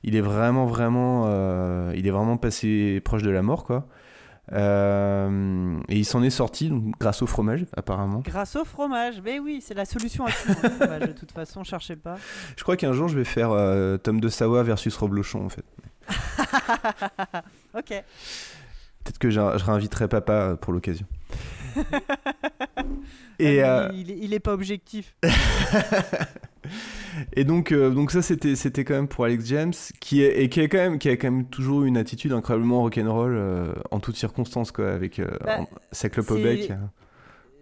[0.02, 3.88] il est vraiment vraiment euh, il est vraiment passé proche de la mort quoi
[4.52, 9.38] Euh, et il s'en est sorti donc, grâce au fromage apparemment Grâce au fromage, mais
[9.38, 10.52] oui, c'est la solution à tout.
[10.64, 12.16] hein, fromage, de toute façon, cherchez pas.
[12.56, 13.50] je crois qu'un jour je vais faire
[14.02, 15.64] Tom de Sawa versus Rob Lochon en fait
[17.78, 18.02] ok.
[19.04, 21.06] Peut-être que je, je réinviterai papa euh, pour l'occasion
[23.38, 25.14] et Ah, euh, il, il est pas objectif.
[27.32, 30.48] Et donc, euh, donc ça, c'était, c'était quand même pour Alex James, qui, est, et
[30.48, 34.00] qui, est quand même, qui a quand même toujours une attitude incroyablement rock'n'roll euh, en
[34.00, 36.72] toutes circonstances, quoi, avec Bah, en- sa clope au c'est- bec.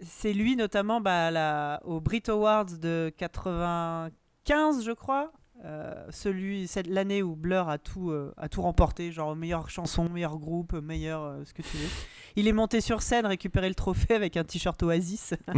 [0.01, 5.31] C'est lui notamment bah, la- au Brit Awards de 95, je crois.
[5.65, 10.07] Euh, celui, c'est l'année où Blur a tout, euh, a tout remporté, genre meilleure chanson,
[10.07, 11.87] meilleur groupe, meilleur euh, ce que tu veux.
[12.35, 15.33] Il est monté sur scène récupérer le trophée avec un t-shirt Oasis.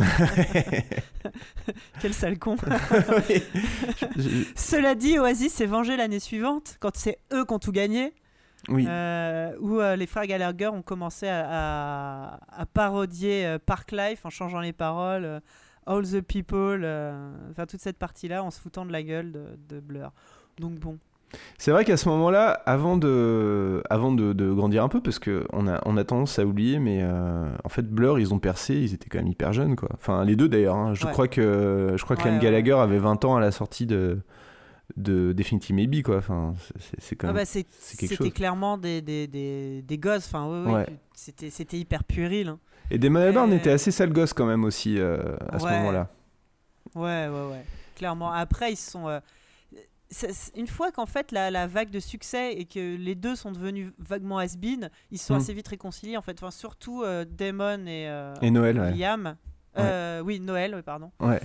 [2.02, 2.56] Quel sale con.
[4.18, 8.14] Je- Cela dit, Oasis s'est vengé l'année suivante quand c'est eux qui ont tout gagné.
[8.68, 8.84] Oui.
[8.86, 14.74] Où les frères Gallagher ont commencé à, à- à parodier Park Life en changeant les
[14.74, 15.42] paroles.
[15.90, 19.44] All the People, euh, enfin toute cette partie-là, en se foutant de la gueule de,
[19.70, 20.12] de Blur.
[20.60, 20.98] Donc bon.
[21.60, 25.46] C'est vrai qu'à ce moment-là, avant de, avant de, de grandir un peu, parce que
[25.54, 28.76] on a, on a tendance à oublier, mais euh, en fait, Blur, ils ont percé,
[28.76, 29.90] ils étaient quand même hyper jeunes, quoi.
[29.94, 30.76] Enfin, les deux d'ailleurs.
[30.76, 30.94] hein.
[30.96, 31.12] Je Ouais.
[31.12, 32.44] crois que, je crois que Ouais, Liam ouais.
[32.44, 34.18] Gallagher avait 20 ans à la sortie de,
[34.98, 36.18] de Definitive Maybe, quoi.
[36.18, 36.56] Enfin,
[37.00, 37.44] c'est- quand Ah même.
[37.44, 40.26] bah, c'était clairement des, des, des, des gosses.
[40.34, 40.84] Enfin,
[41.14, 42.48] c'était hyper puéril.
[42.48, 42.60] hein.
[42.92, 46.08] Et Damon Albarn Mais- était assez sale gosse quand même aussi euh, à ce moment-là.
[46.96, 47.66] Ouais, ouais, ouais.
[47.96, 48.32] Clairement.
[48.32, 49.08] Après, ils sont.
[49.08, 49.20] euh,
[50.56, 53.92] Une fois qu'en fait la, la vague de succès et que les deux sont devenus
[54.00, 55.38] vaguement has-been, ils se sont Hmm.
[55.38, 56.42] assez vite réconciliés en fait.
[56.42, 58.10] Enfin, surtout euh, Damon et,
[58.42, 58.92] Et Noël, ouais.
[58.94, 59.36] Liam.
[59.78, 61.12] Euh, Oui, Noël, oui, pardon.
[61.20, 61.40] Ouais.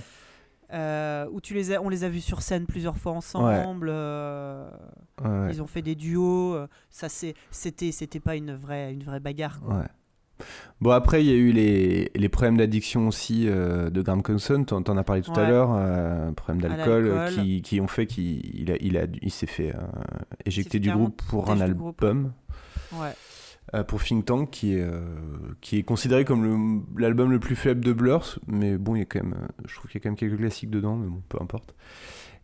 [0.73, 3.87] Euh, où tu les as, on les a vus sur scène plusieurs fois ensemble.
[3.91, 4.67] euh,
[5.23, 5.49] Ouais.
[5.53, 6.57] Ils ont fait des duos.
[6.89, 9.59] Ça, c'était, c'était pas une vraie, une vraie bagarre.
[9.61, 9.75] Quoi.
[9.75, 9.87] Ouais.
[10.81, 14.65] Bon, après, il y a eu les, les problèmes d'addiction aussi euh, de Graham Coxon,
[14.65, 18.05] t'en t'en as parlé tout à l'heure, euh, problèmes d'alcool euh, qui, qui ont fait
[18.05, 19.73] qu'il il a, il a, il s'est fait
[20.45, 22.33] éjecter du groupe pour un album.
[22.93, 23.83] Ouais.
[23.87, 24.85] pour Think Tank, qui est,
[25.61, 29.01] qui est considéré comme le- l'album le, plus faible de Blur, mais bon, il y
[29.01, 29.35] a quand même,
[29.67, 31.73] je trouve qu'il y a quand même quelques classiques dedans, mais bon, peu importe.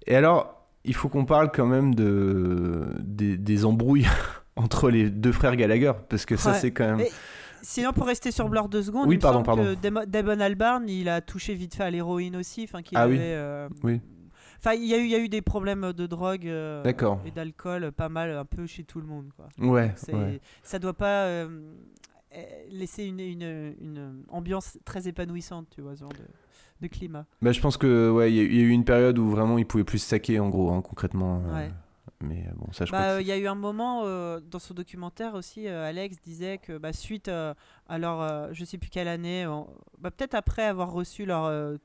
[0.07, 4.07] Et alors, il faut qu'on parle quand même de, des, des embrouilles
[4.55, 6.57] entre les deux frères Gallagher, parce que ça, Ouais.
[6.59, 7.05] c'est quand même.
[7.61, 9.63] Sinon, pour rester sur Blur deux secondes, Oui, il pardon, pardon.
[9.63, 12.63] que Damo- Damon Albarn, il a touché vite fait à l'héroïne aussi.
[12.63, 13.17] Enfin, qu'il Ah oui.
[13.19, 14.01] euh, Oui.
[14.59, 17.19] Enfin, il y, a eu- il y a eu des problèmes de drogue euh, D'accord.
[17.25, 19.29] et d'alcool euh, pas mal, un peu chez tout le monde.
[19.35, 19.47] Quoi.
[19.67, 19.91] Ouais.
[20.61, 21.47] Ça doit pas euh,
[22.69, 26.25] laisser une, une, une ambiance très épanouissante, tu vois, ce genre de,
[26.81, 27.25] de climat.
[27.41, 29.29] Bah, je pense que ouais, il y, a- il y a eu une période où
[29.29, 31.41] vraiment il pouvait plus se saquer en gros, hein, concrètement.
[31.53, 31.71] Ouais.
[32.21, 34.59] Mais euh, bon, ça je Bah, euh, Il y a eu un moment euh, dans
[34.59, 37.53] son documentaire aussi, euh, Alex disait que bah, suite euh,
[37.87, 39.45] à leur, euh, je sais plus quelle année,
[39.99, 41.77] bah, peut-être après avoir reçu leur,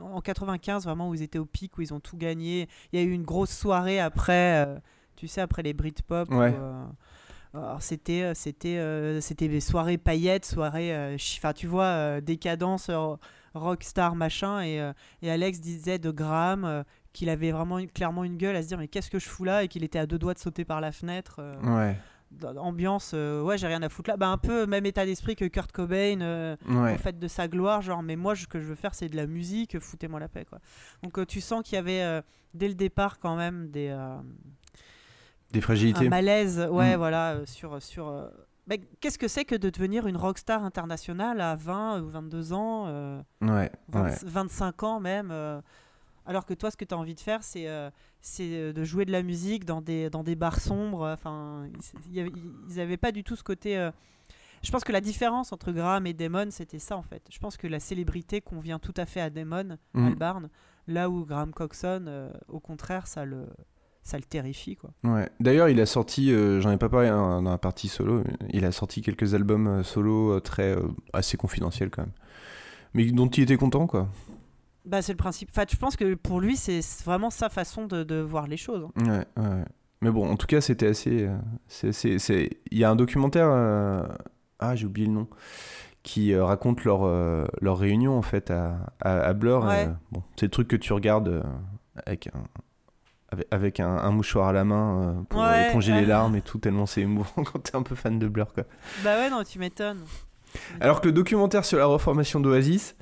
[0.00, 3.02] en 95 vraiment où ils étaient au pic, où ils ont tout gagné, il y
[3.02, 4.66] a eu une grosse soirée après,
[5.16, 6.30] tu sais, après les Britpop.
[6.30, 6.54] Ouais.
[7.54, 12.90] alors c'était c'était c'était des soirées paillettes, soirées, enfin tu vois, décadence,
[13.54, 16.82] rockstar machin, et, euh, et Alex disait de Graham euh,
[17.12, 19.44] qu'il avait vraiment une- clairement une gueule à se dire mais qu'est-ce que je fous
[19.44, 21.36] là et qu'il était à deux doigts de sauter par la fenêtre.
[21.40, 21.96] euh, Ouais.
[22.58, 24.16] Ambiance, euh, ouais, j'ai rien à foutre là.
[24.16, 26.92] Bah, un peu même état d'esprit que Kurt Cobain, euh, Ouais.
[26.92, 27.82] en fait, de sa gloire.
[27.82, 30.44] Genre, mais moi, ce que je veux faire, c'est de la musique, foutez-moi la paix,
[30.48, 30.60] quoi.
[31.02, 32.22] Donc, euh, tu sens qu'il y avait
[32.54, 33.92] dès le départ quand même des.
[35.52, 36.06] Des fragilités.
[36.06, 36.98] un malaise, ouais, Mm.
[36.98, 37.82] voilà, sur.
[37.82, 38.30] sur
[38.68, 42.84] bah, Qu'est-ce que c'est que de devenir une rockstar internationale à 20 ou 22 ans
[43.40, 44.14] Ouais, 20 ouais.
[44.22, 45.32] 25 ans même
[46.30, 47.90] alors que toi, ce que tu as envie de faire, c'est euh,
[48.22, 51.06] c'est euh, de jouer de la musique dans des, dans des bars sombres.
[51.12, 51.66] Enfin,
[52.10, 52.32] y avait-
[52.68, 53.76] ils n'avaient pas du tout ce côté.
[53.76, 53.90] euh,
[54.62, 57.22] Je pense que la différence entre Graham et Damon, c'était ça en fait.
[57.32, 60.06] Je pense que la célébrité convient tout à fait à Damon, Mhm.
[60.06, 60.48] Albarn,
[60.86, 63.46] là où Graham Coxon, euh, au contraire, ça le,
[64.02, 64.90] ça le terrifie quoi.
[65.02, 65.28] Ouais.
[65.40, 68.64] D'ailleurs, il a sorti, euh, j'en ai pas parlé hein, dans la partie solo, il
[68.66, 72.12] a sorti quelques albums euh, solo euh, très euh, assez confidentiels quand même,
[72.94, 74.08] mais dont il était content quoi.
[74.84, 75.50] Bah, c'est le principe.
[75.52, 78.86] Enfin, je pense que pour lui, c'est vraiment sa façon de, de voir les choses.
[78.96, 79.26] hein.
[79.36, 79.64] Ouais, ouais.
[80.02, 81.28] Mais bon, en tout cas, c'était assez.
[81.28, 83.48] euh, Il y a un documentaire.
[83.50, 84.02] euh,
[84.58, 85.28] Ah, j'ai oublié le nom.
[86.02, 87.02] Qui euh, raconte leur,
[87.60, 89.64] leur réunion en fait à, à, à Blur.
[89.64, 89.88] Ouais.
[90.12, 91.42] bon, c'est le truc que tu regardes
[92.06, 92.42] avec un.
[93.32, 96.00] Avec, avec un, un mouchoir à la main euh, pour Ouais, éponger ouais.
[96.00, 98.52] les larmes et tout, tellement c'est émouvant quand t'es un peu fan de Blur.
[98.54, 98.64] Quoi.
[99.04, 100.00] Bah ouais, non, tu m'étonnes.
[100.80, 102.96] Alors que le documentaire sur la reformation d'Oasis,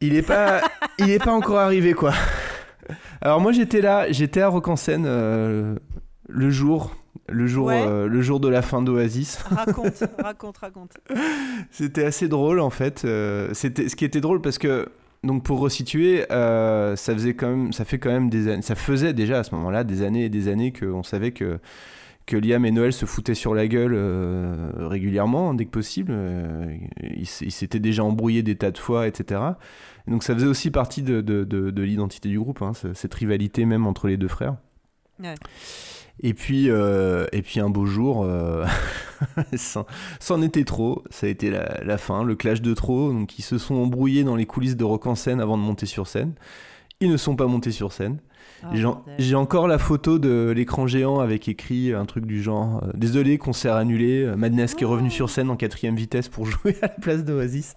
[0.00, 0.60] il est pas,
[0.98, 2.12] il est pas encore arrivé quoi.
[3.20, 5.74] Alors moi j'étais là, j'étais à Rock en Seine euh,
[6.28, 6.94] le jour,
[7.28, 7.84] le jour, Ouais.
[7.86, 9.38] euh, le jour de la fin d'Oasis.
[9.50, 10.92] Raconte, raconte, raconte.
[11.70, 13.02] C'était assez drôle en fait.
[13.04, 14.88] euh, c'était ce qui était drôle parce que
[15.24, 19.12] donc pour resituer, ça faisait quand même, ça fait quand même des années, ça faisait
[19.12, 21.58] déjà à ce moment-là des années et des années qu'on savait que
[22.28, 26.12] que Liam et Noël se foutaient sur la gueule euh, régulièrement dès que possible.
[26.14, 26.76] Euh,
[27.16, 29.40] ils s'étaient déjà embrouillés des tas de fois, etc.
[30.06, 32.94] Et donc ça faisait aussi partie de, de, de- de l'identité du groupe, hein, ce-
[32.94, 34.56] cette rivalité même entre les deux frères.
[35.22, 35.34] Ouais.
[36.20, 38.26] Et puis, euh, et puis un beau jour,
[39.56, 39.86] c'en
[40.20, 41.04] c'en était trop.
[41.10, 43.12] Ça a été la, la fin, le clash de trop.
[43.12, 45.86] Donc ils se sont embrouillés dans les coulisses de Rock en scène avant de monter
[45.86, 46.34] sur scène.
[47.00, 48.18] Ils ne sont pas montés sur scène.
[48.64, 48.70] Ah,
[49.18, 53.38] J'ai- encore la photo de l'écran géant avec écrit un truc du genre euh, Désolé,
[53.38, 54.24] concert annulé.
[54.24, 57.24] euh, Madness qui est revenu sur scène en quatrième vitesse pour jouer à la place
[57.24, 57.74] d'Oasis.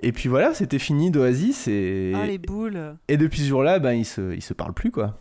[0.00, 1.68] Et puis voilà, c'était fini d'Oasis.
[1.68, 2.96] Et, Ah, les boules.
[3.08, 5.18] et depuis ce jour-là, ben, ils, se, ils se parlent plus, quoi.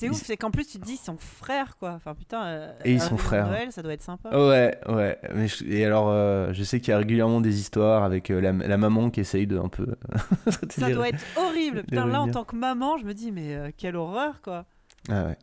[0.00, 1.92] C'est ouf, c'est qu'en plus tu te dis ils sont frères quoi.
[1.96, 2.42] Enfin putain.
[2.44, 3.46] euh, Et ils sont frères.
[3.48, 4.30] Noël, ça doit être sympa.
[4.30, 5.18] Ouais, ouais.
[5.34, 8.40] Mais je- et alors, euh, je sais qu'il y a régulièrement des histoires avec euh,
[8.40, 9.86] la, la maman qui essaye de un peu.
[10.70, 11.82] Ça doit être horrible.
[11.84, 14.64] Putain, là en tant que maman, je me dis mais euh, quelle horreur quoi.
[15.10, 15.38] Ah ouais.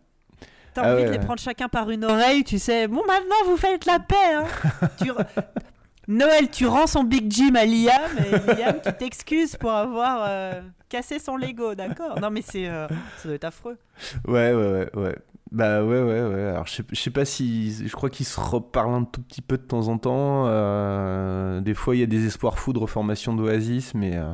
[0.74, 1.26] T'as Ah envie ouais, de les ouais.
[1.26, 2.88] prendre chacun par une oreille, tu sais.
[2.88, 4.16] Bon, maintenant vous faites la paix.
[4.36, 4.46] Hein.
[4.98, 5.26] Tu re-
[6.08, 10.62] Noël, tu rends son Big Jim à Liam et Liam, tu t'excuses pour avoir euh,
[10.90, 12.88] cassé son Lego, d'accord Non, mais c'est, euh,
[13.18, 13.78] ça doit être affreux.
[14.28, 15.16] Ouais, ouais, ouais, ouais.
[15.52, 16.42] Bah ouais, ouais, ouais.
[16.50, 17.88] Alors je sais, je sais pas si.
[17.88, 20.44] Je crois qu'ils se reparlent un tout petit peu de temps en temps.
[20.48, 24.18] Euh, des fois, il y a des espoirs fous de reformation d'Oasis, mais.
[24.18, 24.34] euh,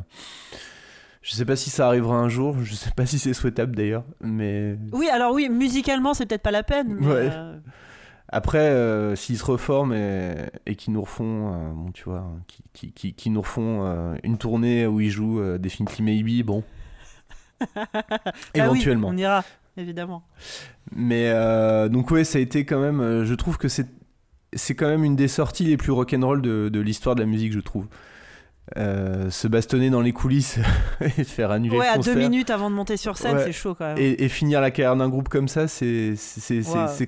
[1.21, 2.55] je sais pas si ça arrivera un jour.
[2.63, 4.03] Je sais pas si c'est souhaitable d'ailleurs.
[4.21, 4.75] Mais.
[4.91, 6.97] Oui, alors oui, musicalement, c'est peut-être pas la peine.
[6.99, 7.29] mais, Ouais.
[8.33, 10.33] Après, euh, s'ils se reforment et,
[10.65, 14.15] et qu'ils nous refont, euh, bon, tu vois, qui, qui, qui, qui nous refont euh,
[14.23, 16.63] une tournée où ils jouent Definitely Maybe, bon,
[17.61, 17.81] oui,
[18.55, 19.09] éventuellement.
[19.09, 19.43] on ira,
[19.77, 20.23] évidemment.
[20.95, 21.31] Mais
[21.89, 23.23] donc ouais, ça a été quand même.
[23.23, 23.87] je trouve que c'est
[24.55, 27.53] c'est quand même une des sorties les plus rock'n'roll de, de l'histoire de la musique,
[27.53, 27.87] je trouve.
[28.77, 30.57] Euh, se bastonner dans les coulisses
[31.01, 32.13] et faire annuler Ouais, le à concert.
[32.15, 33.43] deux minutes avant de monter sur scène, Ouais.
[33.43, 33.97] c'est chaud quand même.
[33.97, 36.15] Et, et finir la carrière d'un groupe comme ça, c'est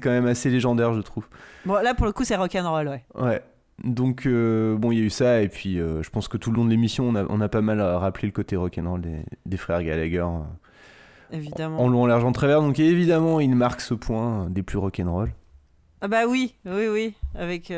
[0.01, 1.25] quand même assez légendaire, je trouve.
[1.65, 3.05] Bon, là, pour le coup, c'est rock'n'roll, ouais.
[3.15, 3.41] Ouais.
[3.83, 6.51] Donc, euh, bon, il y a eu ça, et puis euh, je pense que tout
[6.51, 9.23] le long de l'émission, on a, on a pas mal rappelé le côté rock'n'roll des,
[9.45, 10.25] des frères Gallagher
[11.31, 11.79] Évidemment.
[11.81, 12.61] en louant l'argent de travers.
[12.61, 15.31] Donc, évidemment, il marque ce point des plus rock'n'roll.
[16.01, 17.71] Ah bah oui, oui, oui, avec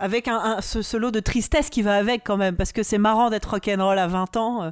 [0.00, 2.82] avec un, un- ce, ce lot de tristesse qui va avec quand même, parce que
[2.82, 4.62] c'est marrant d'être rock'n'roll à 20 ans.
[4.64, 4.70] euh.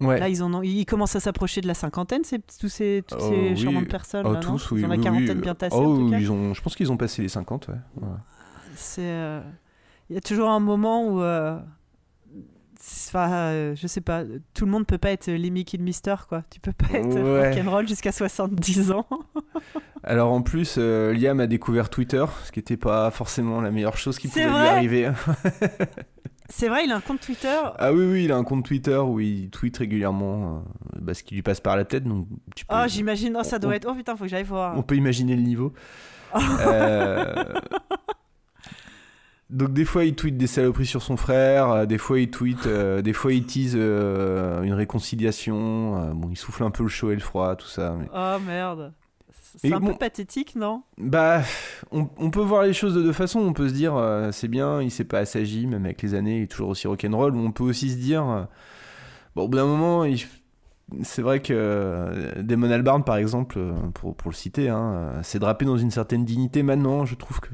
[0.00, 0.18] Ouais.
[0.18, 3.20] Là, ils, en ont, ils commencent à s'approcher de la cinquantaine, ces, tous ces, toutes
[3.22, 3.56] Oh, ces oui.
[3.56, 4.26] charmantes personnes.
[4.26, 6.18] Oh, là, non tous, oui, ils ont la quarantaine bien tassée, Oh, en tout cas.
[6.18, 7.74] ils ont, je pense qu'ils ont passé les 50, ouais.
[8.00, 8.08] Ouais.
[8.74, 9.40] C'est, euh,
[10.10, 11.56] il y a toujours un moment où, euh,
[13.08, 14.22] enfin, euh, je sais pas,
[14.54, 16.42] tout le monde peut pas être Lemmy Kilmister, quoi.
[16.50, 17.50] Tu peux pas être Ouais.
[17.54, 19.06] rock'n'roll jusqu'à 70 ans.
[20.04, 23.96] Alors, en plus, euh, Liam a découvert Twitter, ce qui n'était pas forcément la meilleure
[23.96, 25.10] chose qui pouvait lui arriver.
[26.50, 27.58] c'est vrai, il a un compte Twitter?
[27.78, 30.62] ah oui, oui, il a un compte Twitter où il tweet régulièrement
[30.94, 33.42] euh, bah, ce qui lui passe par la tête, donc tu peux, Oh, j'imagine, oh,
[33.44, 33.88] ça on- doit être.
[33.90, 34.76] Oh putain, faut que j'aille voir.
[34.76, 35.72] On peut imaginer le niveau.
[36.66, 37.44] Euh,
[39.54, 42.66] Donc des fois il tweet des saloperies sur son frère, euh, des fois il tweet,
[42.66, 46.12] euh, des fois il tease euh, une réconciliation.
[46.14, 47.96] bon, il souffle un peu le chaud et le froid, tout ça.
[47.98, 48.92] mais- Oh merde.
[49.56, 50.82] C'est un bon- peu pathétique, non?
[50.98, 51.42] Bah,
[51.92, 53.38] on, on peut voir les choses de deux façons.
[53.38, 56.38] On peut se dire euh, c'est bien, il s'est pas assagi, même avec les années,
[56.38, 57.36] il est toujours aussi rock'n'roll.
[57.36, 58.48] Ou on peut aussi se dire
[59.36, 60.24] bon, au bout d'un moment, il-
[61.02, 63.60] c'est vrai que Damon Albarn, par exemple,
[63.94, 66.64] pour, pour le citer, hein, s'est drapé dans une certaine dignité.
[66.64, 67.50] Maintenant, je trouve que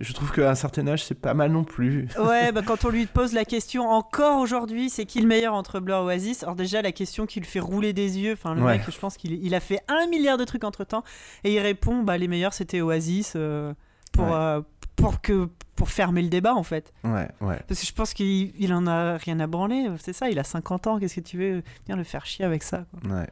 [0.00, 2.08] je trouve qu'à un certain âge, c'est pas mal non plus.
[2.18, 5.80] Ouais, bah quand on lui pose la question encore aujourd'hui, c'est qui le meilleur entre
[5.80, 6.42] Blur et Oasis?
[6.42, 8.78] Alors déjà la question qui le fait rouler des yeux, enfin le Ouais.
[8.78, 11.04] mec, je pense qu'il il a fait un milliard de trucs entre temps
[11.44, 13.74] et il répond bah les meilleurs c'était Oasis euh,
[14.12, 14.32] pour Ouais.
[14.32, 14.60] euh,
[14.96, 16.94] pour que pour fermer le débat en fait.
[17.04, 17.60] Ouais, ouais.
[17.68, 20.44] Parce que je pense qu'il il en a rien à branler, c'est ça, il a
[20.44, 23.14] 50 ans, qu'est-ce que tu veux Viens le faire chier avec ça quoi.
[23.18, 23.26] Ouais.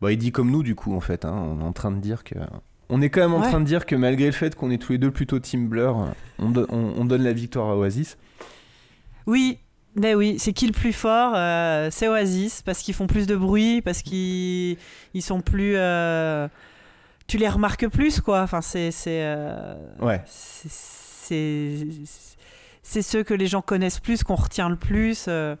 [0.00, 1.24] Bon, il dit comme nous, du coup, en fait.
[1.24, 2.34] hein, on est en train de dire que.
[2.94, 3.48] On est quand même en Ouais.
[3.48, 6.08] train de dire que malgré le fait qu'on est tous les deux plutôt Team Blur,
[6.38, 8.18] on, do- on- on donne la victoire à Oasis.
[9.26, 9.58] Oui,
[9.96, 13.34] mais oui, c'est qui le plus fort Euh, C'est Oasis, parce qu'ils font plus de
[13.34, 14.76] bruit, parce qu'ils
[15.14, 15.72] ils sont plus.
[15.76, 16.48] euh,
[17.28, 18.42] Tu les remarques plus, quoi.
[18.42, 18.90] Enfin, c'est.
[19.06, 20.20] euh, Ouais.
[22.84, 25.26] C'est ceux que les gens connaissent plus, qu'on retient le plus.
[25.28, 25.56] euh,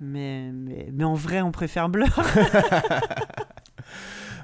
[0.00, 2.08] Mais, mais, mais en vrai, on préfère Blur.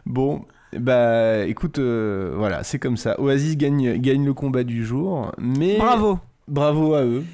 [0.06, 0.44] Bon,
[0.78, 3.20] bah écoute, euh, voilà, c'est comme ça.
[3.20, 5.76] Oasis gagne, gagne le combat du jour, mais.
[5.78, 6.18] Bravo.
[6.48, 7.24] Bravo à eux.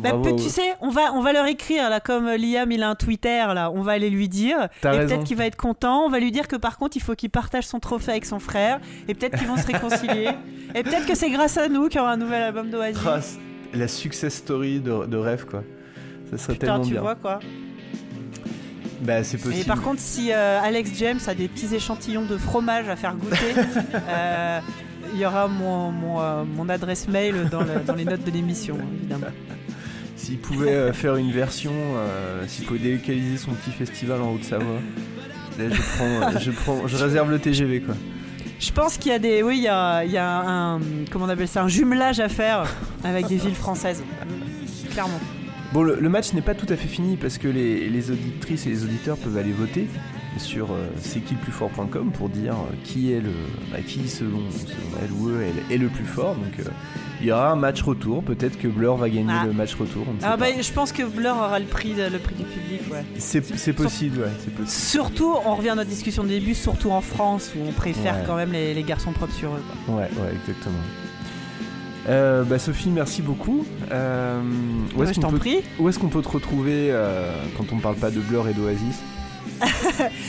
[0.00, 2.90] Bah, Bravo tu sais, on va, on va leur écrire, là, comme Liam, il a
[2.90, 4.68] un Twitter, là, on va aller lui dire.
[4.82, 5.08] T'as et raison.
[5.08, 6.04] peut-être qu'il va être content.
[6.04, 8.38] On va lui dire que par contre, il faut qu'il partage son trophée avec son
[8.38, 8.78] frère.
[9.08, 10.28] Et peut-être qu'ils vont se réconcilier.
[10.74, 13.38] et peut-être que c'est grâce à nous qu'il y aura un nouvel album d'Oasis.
[13.72, 15.62] La success story de, de rêve, quoi.
[16.30, 17.00] Ça serait Putain, tellement tu bien.
[17.00, 17.38] vois quoi.
[19.02, 19.60] Bah, c'est possible.
[19.60, 23.14] Et par contre, si euh, Alex James a des petits échantillons de fromage à faire
[23.14, 23.36] goûter,
[24.08, 24.60] euh,
[25.12, 28.30] il y aura mon, mon, euh, mon adresse mail dans, le- dans les notes de
[28.30, 29.26] l'émission, évidemment.
[30.16, 31.72] S'il pouvait faire une version,
[32.48, 34.80] s'il pouvait délocaliser son petit festival en Haute-Savoie,
[35.58, 37.94] là je prends, je prends, je réserve le TGV quoi.
[38.58, 39.42] Je pense qu'il y a des.
[39.42, 40.80] Oui, il y a, il y a un.
[41.12, 42.64] Comment on appelle ça Un jumelage à faire
[43.04, 44.02] avec des villes françaises.
[44.90, 45.20] Clairement.
[45.72, 48.66] Bon, le, le match n'est pas tout à fait fini parce que les, les auditrices
[48.66, 49.88] et les auditeurs peuvent aller voter.
[50.38, 53.30] sur euh, c'est qui le plus fort.com pour dire euh, qui est le
[53.72, 56.34] bah, qui selon, selon elle ou eux est, est le plus fort.
[56.36, 56.70] Donc euh,
[57.20, 58.22] il y aura un match retour.
[58.22, 59.44] Peut-être que Blur va gagner Ah.
[59.46, 60.04] le match retour.
[60.08, 60.50] On ne sait Ah pas.
[60.50, 63.04] bah, je pense que Blur aura le prix, le prix du public, ouais.
[63.18, 64.52] C'est possible, ouais.
[64.56, 64.68] Possible.
[64.68, 68.24] Surtout, on revient à notre discussion de début, surtout en France où on préfère Ouais.
[68.26, 69.62] quand même les, les garçons propres sur eux.
[69.86, 69.96] quoi.
[69.96, 70.76] Ouais, ouais, exactement.
[72.08, 73.66] Euh, bah Sophie, merci beaucoup.
[73.90, 74.40] Euh,
[74.96, 75.58] où est-ce qu'on peut- prie.
[75.78, 79.00] Où est-ce qu'on peut te retrouver euh, quand on parle pas de Blur et d'Oasis?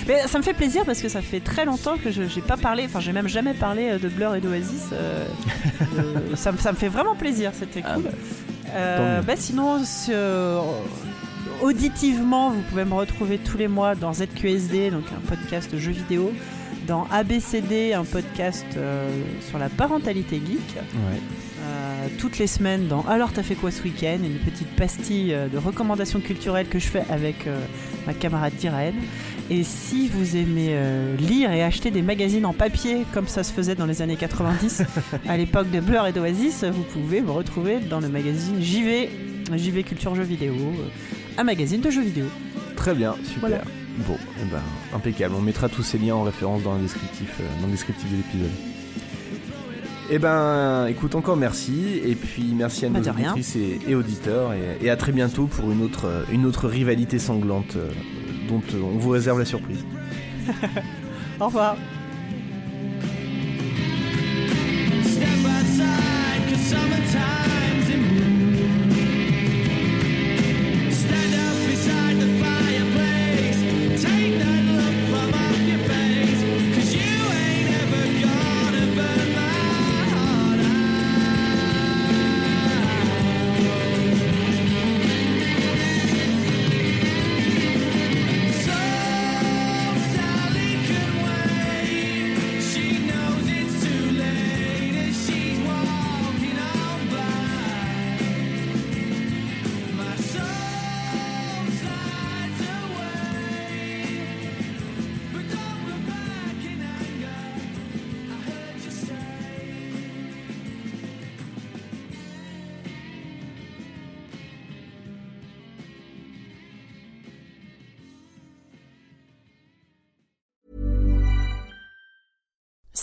[0.07, 2.55] Mais ça me fait plaisir parce que ça fait très longtemps que je n'ai pas
[2.57, 4.85] parlé, enfin j'ai même jamais parlé euh, de Blur et d'Oasis.
[6.35, 8.05] ça, me- ça me fait vraiment plaisir, c'était cool.
[8.73, 9.25] Euh, tant mieux.
[9.27, 9.79] bah, sinon,
[11.61, 15.91] auditivement, vous pouvez me retrouver tous les mois dans ZQSD, donc un podcast de jeux
[15.91, 16.31] vidéo,
[16.87, 19.09] dans ABCD, un podcast euh,
[19.49, 20.75] sur la parentalité geek.
[20.75, 21.19] Ouais.
[21.63, 24.19] Euh, toutes les semaines dans Alors t'as fait quoi ce week-end?
[24.23, 27.59] Une petite pastille euh, de recommandations culturelles que je fais avec euh,
[28.05, 28.93] ma camarade Diraen.
[29.49, 33.53] Et si vous aimez euh, lire et acheter des magazines en papier comme ça se
[33.53, 34.83] faisait dans les années 90
[35.27, 39.09] à l'époque de Blur et d'Oasis, vous pouvez me retrouver dans le magazine JV,
[39.55, 40.55] JV Culture Jeux Vidéo,
[41.37, 42.25] un magazine de jeux vidéo.
[42.75, 43.39] Très bien, super.
[43.39, 43.61] Voilà.
[44.07, 44.61] Bon, eh ben,
[44.93, 45.33] impeccable.
[45.35, 48.76] On mettra tous ces liens en référence dans le descriptif, dans le descriptif de l'épisode.
[50.09, 51.99] Eh ben, écoute, encore merci.
[52.05, 54.53] Et puis, merci à Bah, nos auditrices et, et auditeurs.
[54.53, 57.89] Et, et à très bientôt pour une autre, une autre rivalité sanglante euh,
[58.47, 59.83] dont euh, on vous réserve la surprise.
[61.39, 61.75] Au revoir.